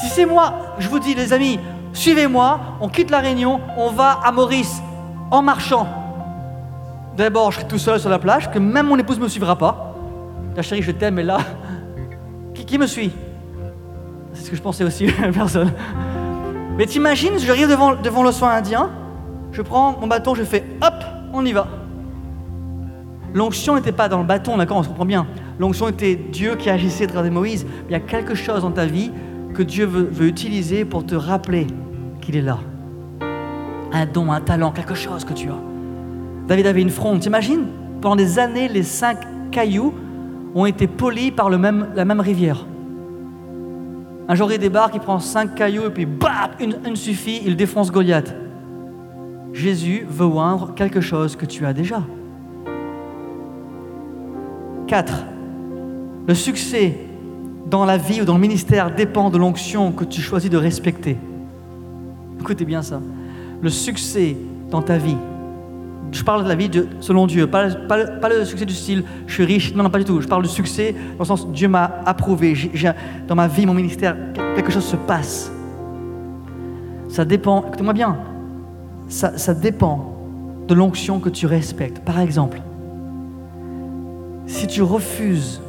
Si 0.00 0.08
c'est 0.08 0.26
moi, 0.26 0.74
je 0.78 0.88
vous 0.88 0.98
dis 0.98 1.14
les 1.14 1.32
amis, 1.32 1.58
suivez-moi, 1.92 2.60
on 2.80 2.88
quitte 2.88 3.10
la 3.10 3.18
réunion, 3.18 3.60
on 3.76 3.90
va 3.90 4.20
à 4.24 4.30
Maurice 4.32 4.80
en 5.30 5.42
marchant. 5.42 5.86
D'abord, 7.16 7.50
je 7.50 7.58
serai 7.58 7.68
tout 7.68 7.78
seul 7.78 7.98
sur 7.98 8.10
la 8.10 8.18
plage, 8.18 8.50
que 8.50 8.58
même 8.58 8.86
mon 8.86 8.96
épouse 8.96 9.18
ne 9.18 9.24
me 9.24 9.28
suivra 9.28 9.56
pas. 9.56 9.94
La 10.56 10.62
chérie, 10.62 10.82
je 10.82 10.92
t'aime, 10.92 11.14
mais 11.14 11.24
là, 11.24 11.38
qui, 12.54 12.78
me 12.78 12.86
suit? 12.86 13.12
C'est 14.32 14.44
ce 14.44 14.50
que 14.50 14.56
je 14.56 14.62
pensais 14.62 14.84
aussi, 14.84 15.06
personne. 15.34 15.72
Mais 16.76 16.86
t'imagines, 16.86 17.38
j'arrive 17.38 17.68
devant, 17.68 17.94
devant 17.96 18.22
l'océan 18.22 18.48
Indien, 18.48 18.90
je 19.52 19.62
prends 19.62 19.96
mon 20.00 20.06
bâton, 20.06 20.34
je 20.34 20.44
fais 20.44 20.64
hop, 20.80 20.94
on 21.32 21.44
y 21.44 21.52
va. 21.52 21.66
L'onction 23.34 23.74
n'était 23.74 23.92
pas 23.92 24.08
dans 24.08 24.18
le 24.18 24.24
bâton, 24.24 24.56
d'accord, 24.56 24.78
on 24.78 24.82
se 24.82 24.88
comprend 24.88 25.04
bien. 25.04 25.26
L'onction 25.58 25.88
était 25.88 26.14
Dieu 26.14 26.54
qui 26.54 26.70
agissait 26.70 27.04
à 27.04 27.08
travers 27.08 27.32
Moïse. 27.32 27.66
Il 27.88 27.92
y 27.92 27.94
a 27.94 28.00
quelque 28.00 28.34
chose 28.34 28.62
dans 28.62 28.70
ta 28.70 28.86
vie 28.86 29.10
que 29.54 29.62
Dieu 29.62 29.86
veut, 29.86 30.26
utiliser 30.26 30.84
pour 30.84 31.04
te 31.04 31.14
rappeler 31.14 31.66
qu'il 32.20 32.36
est 32.36 32.42
là. 32.42 32.58
Un 33.92 34.06
don, 34.06 34.30
un 34.32 34.40
talent, 34.40 34.70
quelque 34.72 34.94
chose 34.94 35.24
que 35.24 35.32
tu 35.32 35.48
as. 35.48 35.58
David 36.46 36.66
avait 36.66 36.82
une 36.82 36.90
fronde. 36.90 37.20
T'imagines? 37.20 37.66
Pendant 38.00 38.16
des 38.16 38.38
années, 38.38 38.68
les 38.68 38.82
cinq 38.82 39.18
cailloux 39.50 39.94
ont 40.54 40.66
été 40.66 40.86
polis 40.86 41.30
par 41.30 41.50
le 41.50 41.58
même, 41.58 41.88
la 41.94 42.04
même 42.04 42.20
rivière. 42.20 42.66
Un 44.28 44.34
jour, 44.34 44.52
il 44.52 44.58
débarque, 44.58 44.94
il 44.94 45.00
prend 45.00 45.18
cinq 45.20 45.54
cailloux 45.54 45.86
et 45.86 45.90
puis 45.90 46.06
bam, 46.06 46.50
une, 46.60 46.76
une 46.86 46.96
suffit, 46.96 47.42
il 47.44 47.56
défonce 47.56 47.90
Goliath. 47.90 48.34
Jésus 49.52 50.06
veut 50.08 50.26
oindre 50.26 50.74
quelque 50.74 51.00
chose 51.00 51.34
que 51.34 51.46
tu 51.46 51.64
as 51.64 51.72
déjà. 51.72 52.02
4. 54.86 55.24
Le 56.26 56.34
succès 56.34 56.98
dans 57.66 57.84
la 57.84 57.98
vie 57.98 58.22
ou 58.22 58.24
dans 58.24 58.34
le 58.34 58.40
ministère 58.40 58.94
dépend 58.94 59.30
de 59.30 59.38
l'onction 59.38 59.92
que 59.92 60.04
tu 60.04 60.20
choisis 60.20 60.50
de 60.50 60.56
respecter. 60.56 61.16
Écoutez 62.40 62.64
bien 62.64 62.82
ça. 62.82 63.00
Le 63.60 63.70
succès 63.70 64.36
dans 64.70 64.82
ta 64.82 64.98
vie, 64.98 65.16
je 66.12 66.22
parle 66.22 66.44
de 66.44 66.48
la 66.48 66.54
vie 66.54 66.70
selon 67.00 67.26
Dieu, 67.26 67.46
pas, 67.46 67.66
le 67.66 68.44
succès 68.44 68.64
du 68.64 68.74
style 68.74 69.04
je 69.26 69.34
suis 69.34 69.44
riche, 69.44 69.74
non, 69.74 69.82
non, 69.82 69.90
pas 69.90 69.98
du 69.98 70.04
tout. 70.04 70.20
Je 70.20 70.28
parle 70.28 70.42
du 70.42 70.48
succès 70.48 70.94
dans 71.12 71.18
le 71.18 71.24
sens 71.24 71.48
Dieu 71.48 71.68
m'a 71.68 72.00
approuvé, 72.06 72.54
dans 73.26 73.34
ma 73.34 73.48
vie, 73.48 73.66
mon 73.66 73.74
ministère, 73.74 74.16
quelque 74.54 74.70
chose 74.70 74.84
se 74.84 74.96
passe. 74.96 75.52
Ça 77.08 77.24
dépend, 77.24 77.64
écoutez-moi 77.66 77.92
bien, 77.92 78.18
ça, 79.08 79.36
ça 79.36 79.54
dépend 79.54 80.14
de 80.66 80.74
l'onction 80.74 81.18
que 81.18 81.30
tu 81.30 81.46
respectes. 81.46 82.00
Par 82.00 82.20
exemple, 82.20 82.60
si 84.46 84.66
tu 84.66 84.82
refuses, 84.82 85.60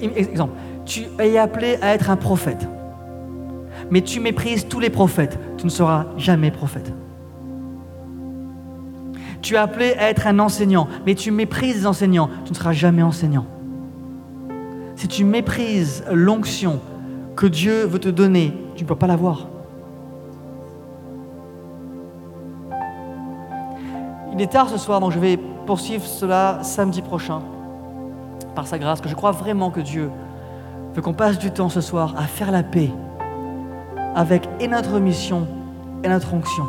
exemple, 0.00 0.52
tu 0.84 1.02
es 1.18 1.38
appelé 1.38 1.78
à 1.82 1.94
être 1.94 2.10
un 2.10 2.16
prophète, 2.16 2.66
mais 3.90 4.02
tu 4.02 4.20
méprises 4.20 4.68
tous 4.68 4.80
les 4.80 4.90
prophètes, 4.90 5.38
tu 5.58 5.64
ne 5.64 5.70
seras 5.70 6.06
jamais 6.16 6.50
prophète. 6.50 6.92
Tu 9.42 9.54
es 9.54 9.58
appelé 9.58 9.94
à 9.94 10.10
être 10.10 10.26
un 10.26 10.38
enseignant, 10.38 10.86
mais 11.06 11.14
tu 11.14 11.30
méprises 11.30 11.76
les 11.76 11.86
enseignants, 11.86 12.28
tu 12.44 12.52
ne 12.52 12.56
seras 12.56 12.72
jamais 12.72 13.02
enseignant. 13.02 13.46
Si 14.96 15.08
tu 15.08 15.24
méprises 15.24 16.04
l'onction 16.12 16.78
que 17.36 17.46
Dieu 17.46 17.84
veut 17.84 17.98
te 17.98 18.08
donner, 18.08 18.54
tu 18.74 18.84
ne 18.84 18.88
peux 18.88 18.96
pas 18.96 19.06
l'avoir. 19.06 19.48
Il 24.32 24.40
est 24.40 24.52
tard 24.52 24.68
ce 24.68 24.78
soir, 24.78 25.00
donc 25.00 25.12
je 25.12 25.18
vais 25.18 25.38
poursuivre 25.66 26.04
cela 26.04 26.60
samedi 26.62 27.02
prochain, 27.02 27.42
par 28.54 28.66
sa 28.66 28.78
grâce, 28.78 29.00
que 29.00 29.08
je 29.08 29.14
crois 29.14 29.32
vraiment 29.32 29.70
que 29.70 29.80
Dieu 29.80 30.10
veut 30.94 31.02
qu'on 31.02 31.14
passe 31.14 31.38
du 31.38 31.50
temps 31.50 31.68
ce 31.68 31.80
soir 31.80 32.14
à 32.16 32.24
faire 32.24 32.50
la 32.50 32.62
paix 32.62 32.90
avec 34.14 34.48
et 34.60 34.68
notre 34.68 34.98
mission 34.98 35.46
et 36.04 36.08
notre 36.08 36.32
onction. 36.34 36.64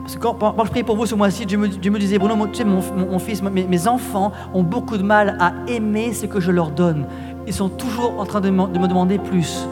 Parce 0.00 0.14
que 0.14 0.20
quand, 0.20 0.64
je 0.64 0.70
prie 0.70 0.84
pour 0.84 0.96
vous 0.96 1.06
ce 1.06 1.16
mois-ci, 1.16 1.46
Dieu, 1.46 1.58
me, 1.58 1.98
disait, 1.98 2.18
Bruno, 2.18 2.46
tu 2.46 2.58
sais, 2.58 2.64
mon, 2.64 3.18
fils, 3.18 3.42
mes, 3.42 3.88
enfants 3.88 4.30
ont 4.54 4.62
beaucoup 4.62 4.96
de 4.96 5.02
mal 5.02 5.36
à 5.40 5.52
aimer 5.66 6.12
ce 6.12 6.26
que 6.26 6.38
je 6.38 6.52
leur 6.52 6.70
donne. 6.70 7.06
Ils 7.48 7.52
sont 7.52 7.68
toujours 7.68 8.20
en 8.20 8.24
train 8.24 8.40
de 8.40 8.50
me, 8.50 8.68
de 8.68 8.78
me 8.78 8.86
demander 8.86 9.18
plus. 9.18 9.66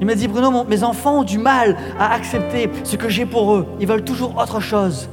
Il 0.00 0.06
m'a 0.06 0.14
dit, 0.14 0.28
Bruno, 0.28 0.64
mes 0.68 0.84
enfants 0.84 1.20
ont 1.20 1.24
du 1.24 1.38
mal 1.38 1.76
à 1.98 2.12
accepter 2.12 2.70
ce 2.84 2.94
que 2.94 3.08
j'ai 3.08 3.26
pour 3.26 3.54
eux. 3.54 3.66
Ils 3.80 3.86
veulent 3.88 4.04
toujours 4.04 4.36
autre 4.38 4.60
chose. 4.60 5.08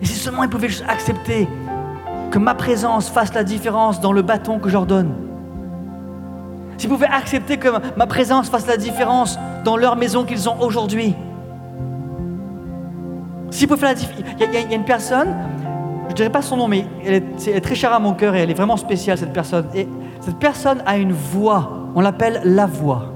Et 0.00 0.06
si 0.06 0.14
seulement 0.14 0.44
ils 0.44 0.50
pouvaient 0.50 0.68
accepter 0.86 1.48
que 2.30 2.38
ma 2.38 2.54
présence 2.54 3.08
fasse 3.08 3.34
la 3.34 3.42
différence 3.42 4.00
dans 4.00 4.12
le 4.12 4.22
bâton 4.22 4.60
que 4.60 4.68
je 4.68 4.78
donne. 4.78 5.29
S'ils 6.80 6.88
pouvaient 6.88 7.08
accepter 7.12 7.58
que 7.58 7.68
ma 7.98 8.06
présence 8.06 8.48
fasse 8.48 8.66
la 8.66 8.78
différence 8.78 9.38
dans 9.66 9.76
leur 9.76 9.96
maison 9.96 10.24
qu'ils 10.24 10.48
ont 10.48 10.58
aujourd'hui. 10.62 11.14
S'ils 13.50 13.68
pouvaient 13.68 13.80
faire 13.80 13.90
la 13.90 13.94
différence. 13.94 14.22
Il 14.40 14.54
y, 14.54 14.56
a 14.56 14.74
une 14.74 14.86
personne, 14.86 15.28
je 16.06 16.12
ne 16.12 16.14
dirais 16.14 16.30
pas 16.30 16.40
son 16.40 16.56
nom, 16.56 16.68
mais 16.68 16.86
elle 17.04 17.22
est, 17.48 17.60
très 17.60 17.74
chère 17.74 17.92
à 17.92 17.98
mon 17.98 18.14
cœur 18.14 18.34
et 18.34 18.40
elle 18.40 18.50
est 18.50 18.54
vraiment 18.54 18.78
spéciale, 18.78 19.18
cette 19.18 19.34
personne. 19.34 19.66
Et 19.74 19.86
cette 20.22 20.38
personne 20.38 20.82
a 20.86 20.96
une 20.96 21.12
voix, 21.12 21.70
on 21.94 22.00
l'appelle 22.00 22.40
la 22.44 22.64
voix. 22.64 23.12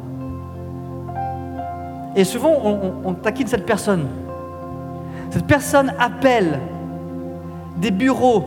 Et 2.17 2.25
souvent, 2.25 2.53
on, 2.63 2.93
on 3.03 3.15
taquine 3.15 3.47
cette 3.47 3.65
personne. 3.65 4.09
Cette 5.31 5.47
personne 5.47 5.95
appelle 5.99 6.61
des 7.79 7.91
bureaux 7.91 8.45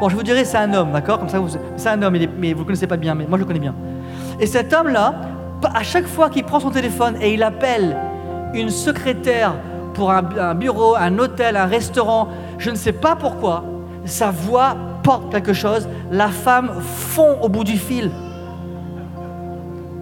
Bon, 0.00 0.08
je 0.08 0.16
vous 0.16 0.22
dirais, 0.22 0.46
c'est 0.46 0.56
un 0.56 0.72
homme, 0.72 0.92
d'accord? 0.92 1.18
Comme 1.18 1.28
ça, 1.28 1.38
c'est 1.76 1.88
un 1.90 2.00
homme, 2.00 2.16
mais 2.38 2.54
vous 2.54 2.60
ne 2.60 2.60
le 2.60 2.64
connaissez 2.64 2.86
pas 2.86 2.96
bien, 2.96 3.14
mais 3.14 3.26
moi 3.26 3.36
je 3.36 3.42
le 3.42 3.46
connais 3.46 3.60
bien. 3.60 3.74
Et 4.40 4.46
cet 4.46 4.72
homme-là, 4.72 5.14
à 5.74 5.82
chaque 5.82 6.06
fois 6.06 6.30
qu'il 6.30 6.44
prend 6.44 6.60
son 6.60 6.70
téléphone 6.70 7.16
et 7.20 7.34
il 7.34 7.42
appelle 7.42 7.96
une 8.54 8.70
secrétaire 8.70 9.54
pour 9.94 10.10
un, 10.10 10.54
bureau, 10.54 10.96
un 10.96 11.18
hôtel, 11.18 11.56
un 11.56 11.66
restaurant, 11.66 12.28
je 12.58 12.70
ne 12.70 12.76
sais 12.76 12.92
pas 12.92 13.16
pourquoi, 13.16 13.64
sa 14.06 14.30
voix 14.30 14.76
porte 15.02 15.30
quelque 15.30 15.52
chose, 15.52 15.88
la 16.10 16.28
femme 16.28 16.70
fond 16.80 17.36
au 17.42 17.50
bout 17.50 17.64
du 17.64 17.76
fil. 17.76 18.10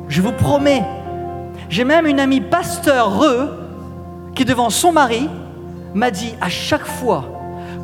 Je 0.09 0.22
vous 0.22 0.33
promets, 0.33 0.85
j'ai 1.68 1.85
même 1.85 2.07
une 2.07 2.20
amie 2.20 2.40
pasteur 2.40 3.20
qui 4.37 4.44
devant 4.44 4.70
son 4.70 4.92
mari 4.92 5.29
m'a 5.94 6.12
dit 6.12 6.35
à 6.40 6.48
chaque 6.48 6.87
fois 6.87 7.24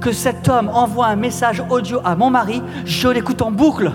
que 0.01 0.13
cet 0.13 0.49
homme 0.49 0.71
envoie 0.73 1.07
un 1.07 1.17
message 1.17 1.63
audio 1.69 2.01
à 2.05 2.15
mon 2.15 2.31
mari, 2.31 2.63
je 2.85 3.09
l'écoute 3.09 3.43
en 3.43 3.51
boucle. 3.51 3.93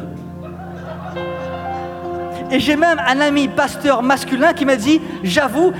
Et 2.52 2.60
j'ai 2.60 2.76
même 2.76 3.00
un 3.06 3.20
ami 3.20 3.48
pasteur 3.48 4.02
masculin 4.02 4.54
qui 4.54 4.66
m'a 4.66 4.76
dit, 4.76 5.02
j'avoue, 5.24 5.72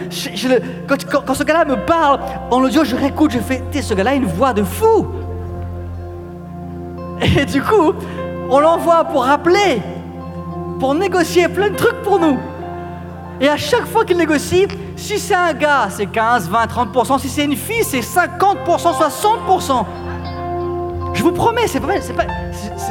quand, 0.88 1.34
ce 1.34 1.44
gars-là 1.44 1.66
me 1.66 1.78
parle 1.86 2.20
en 2.52 2.62
audio, 2.62 2.84
je 2.84 2.96
réécoute, 2.96 3.32
je 3.32 3.40
fais, 3.40 3.64
ce 3.82 3.94
gars-là 3.94 4.14
une 4.14 4.26
voix 4.26 4.54
de 4.54 4.64
fou. 4.64 5.08
Et 7.22 7.46
du 7.46 7.62
coup, 7.62 7.94
on 8.50 8.60
l'envoie 8.60 9.04
pour 9.06 9.26
rappeler, 9.26 9.82
pour 10.80 10.94
négocier 10.94 11.48
plein 11.48 11.70
de 11.70 11.76
trucs 11.76 12.02
pour 12.04 12.20
nous. 12.20 12.38
Et 13.42 13.48
à 13.48 13.58
chaque 13.58 13.86
fois 13.86 14.06
qu'il 14.06 14.18
négocie, 14.18 14.68
si 14.96 15.18
c'est 15.18 15.34
un 15.34 15.54
gars, 15.54 15.88
c'est 15.90 16.06
15, 16.06 16.50
20, 16.50 16.66
30%, 16.66 17.20
si 17.20 17.30
c'est 17.30 17.46
une 17.46 17.56
fille, 17.56 17.84
c'est 17.84 18.02
50%, 18.02 18.58
60%. 18.66 19.86
Je 21.14 21.24
vous 21.24 21.32
promets, 21.32 21.68
c'est 21.68 21.82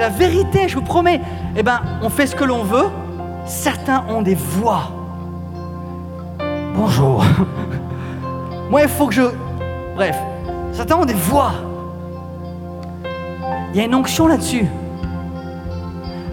la 0.00 0.08
vérité, 0.08 0.68
je 0.68 0.74
vous 0.74 0.82
promets. 0.82 1.20
Eh 1.56 1.62
bien, 1.62 1.80
on 2.02 2.08
fait 2.08 2.26
ce 2.26 2.34
que 2.34 2.44
l'on 2.44 2.64
veut. 2.64 2.88
Certains 3.48 4.04
ont 4.11 4.20
des 4.20 4.34
voix. 4.34 4.90
Bonjour. 6.76 7.24
Moi, 8.70 8.83
il 8.83 8.88
faut 8.88 9.06
que 9.06 9.14
je. 9.14 9.23
Bref, 9.96 10.18
certains 10.73 10.96
ont 10.96 11.06
des 11.06 11.14
voix. 11.14 11.52
Il 13.73 13.79
y 13.79 13.81
a 13.81 13.87
une 13.87 13.94
onction 13.94 14.27
là-dessus. 14.27 14.66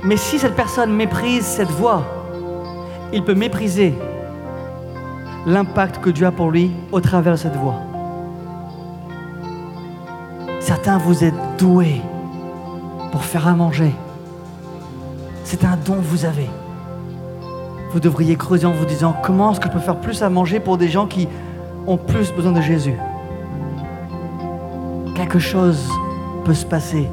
Mais 0.03 0.17
si 0.17 0.37
cette 0.37 0.57
personne 0.57 0.93
méprise 0.93 1.45
cette 1.45 1.71
voix, 1.71 2.03
il 3.13 3.23
peut 3.23 3.33
mépriser 3.33 3.97
l'impact 5.45 5.99
que 5.99 6.09
Dieu 6.09 6.27
a 6.27 6.31
pour 6.31 6.51
lui 6.51 6.71
au 6.91 6.99
travers 6.99 7.33
de 7.33 7.37
cette 7.37 7.55
voix. 7.55 7.79
Certains, 10.59 10.97
vous 10.97 11.23
êtes 11.23 11.57
doués 11.57 12.01
pour 13.13 13.23
faire 13.23 13.47
à 13.47 13.53
manger. 13.53 13.95
C'est 15.45 15.63
un 15.63 15.77
don 15.77 15.95
que 15.95 16.01
vous 16.01 16.25
avez. 16.25 16.49
Vous 17.95 18.01
devriez 18.01 18.35
creuser 18.35 18.65
en 18.65 18.73
vous 18.73 18.83
disant 18.83 19.15
comment 19.23 19.53
est-ce 19.53 19.61
que 19.61 19.69
je 19.69 19.71
peux 19.71 19.79
faire 19.79 19.95
plus 19.95 20.21
à 20.21 20.29
manger 20.29 20.59
pour 20.59 20.77
des 20.77 20.89
gens 20.89 21.07
qui 21.07 21.29
ont 21.87 21.95
plus 21.95 22.33
besoin 22.33 22.51
de 22.51 22.59
Jésus? 22.59 22.93
Quelque 25.15 25.39
chose 25.39 25.87
peut 26.43 26.53
se 26.53 26.65
passer 26.65 27.07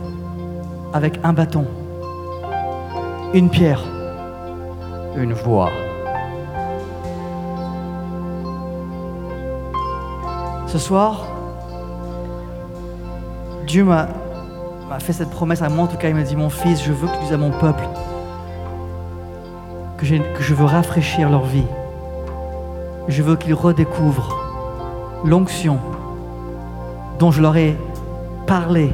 avec 0.93 1.21
un 1.23 1.35
bâton, 1.35 1.67
une 3.33 3.49
pierre, 3.49 3.85
une 5.17 5.35
voix. 5.35 5.71
Ce 10.67 10.79
soir, 10.79 11.29
Dieu 13.69 13.85
m'a 13.85 14.09
m'a 14.91 14.99
fait 14.99 15.13
cette 15.13 15.31
promesse 15.31 15.63
à 15.63 15.69
moi, 15.69 15.85
en 15.85 15.87
tout 15.87 15.97
cas, 15.97 16.09
il 16.09 16.17
m'a 16.17 16.25
dit 16.25 16.35
Mon 16.35 16.51
fils, 16.51 16.83
je 16.83 16.91
veux 16.91 17.07
que 17.07 17.13
tu 17.13 17.21
dises 17.21 17.33
à 17.35 17.39
mon 17.39 17.53
peuple 17.53 17.85
que, 20.03 20.43
je 20.43 20.55
veux 20.55 20.65
rafraîchir 20.65 21.31
leur 21.31 21.45
vie. 21.45 21.67
Je 23.09 23.23
veux 23.23 23.37
qu'ils 23.37 23.55
redécouvrent 23.55 24.37
l'onction 25.25 25.79
dont 27.19 27.31
je 27.31 27.41
leur 27.41 27.57
ai 27.57 27.77
parlé 28.47 28.93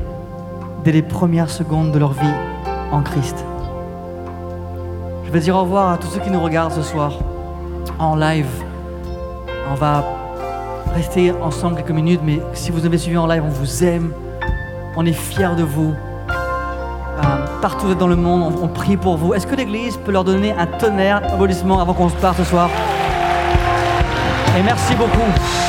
dès 0.84 0.92
les 0.92 1.02
premières 1.02 1.50
secondes 1.50 1.92
de 1.92 1.98
leur 1.98 2.12
vie 2.12 2.34
en 2.92 3.02
Christ. 3.02 3.44
Je 5.24 5.30
vais 5.30 5.40
dire 5.40 5.56
au 5.56 5.62
revoir 5.62 5.92
à 5.92 5.98
tous 5.98 6.08
ceux 6.08 6.20
qui 6.20 6.30
nous 6.30 6.40
regardent 6.40 6.72
ce 6.72 6.82
soir 6.82 7.12
en 7.98 8.14
live. 8.14 8.48
On 9.70 9.74
va 9.74 10.04
rester 10.94 11.32
ensemble 11.42 11.76
quelques 11.76 11.90
minutes, 11.90 12.20
mais 12.24 12.40
si 12.54 12.70
vous 12.70 12.84
avez 12.84 12.98
suivi 12.98 13.16
en 13.16 13.26
live, 13.26 13.42
on 13.44 13.50
vous 13.50 13.84
aime, 13.84 14.12
on 14.96 15.06
est 15.06 15.12
fiers 15.12 15.54
de 15.56 15.64
vous. 15.64 15.94
Partout 17.60 17.92
dans 17.94 18.06
le 18.06 18.14
monde, 18.14 18.54
on, 18.62 18.68
prie 18.68 18.96
pour 18.96 19.16
vous. 19.16 19.34
Est-ce 19.34 19.46
que 19.46 19.56
l'Église 19.56 19.96
peut 19.96 20.12
leur 20.12 20.22
donner 20.22 20.52
un 20.52 20.66
tonnerre 20.66 21.20
d'applaudissements 21.20 21.80
avant 21.80 21.92
qu'on 21.92 22.08
se 22.08 22.14
parte 22.14 22.38
ce 22.38 22.44
soir? 22.44 22.70
Et 24.56 24.62
merci 24.62 24.94
beaucoup. 24.94 25.67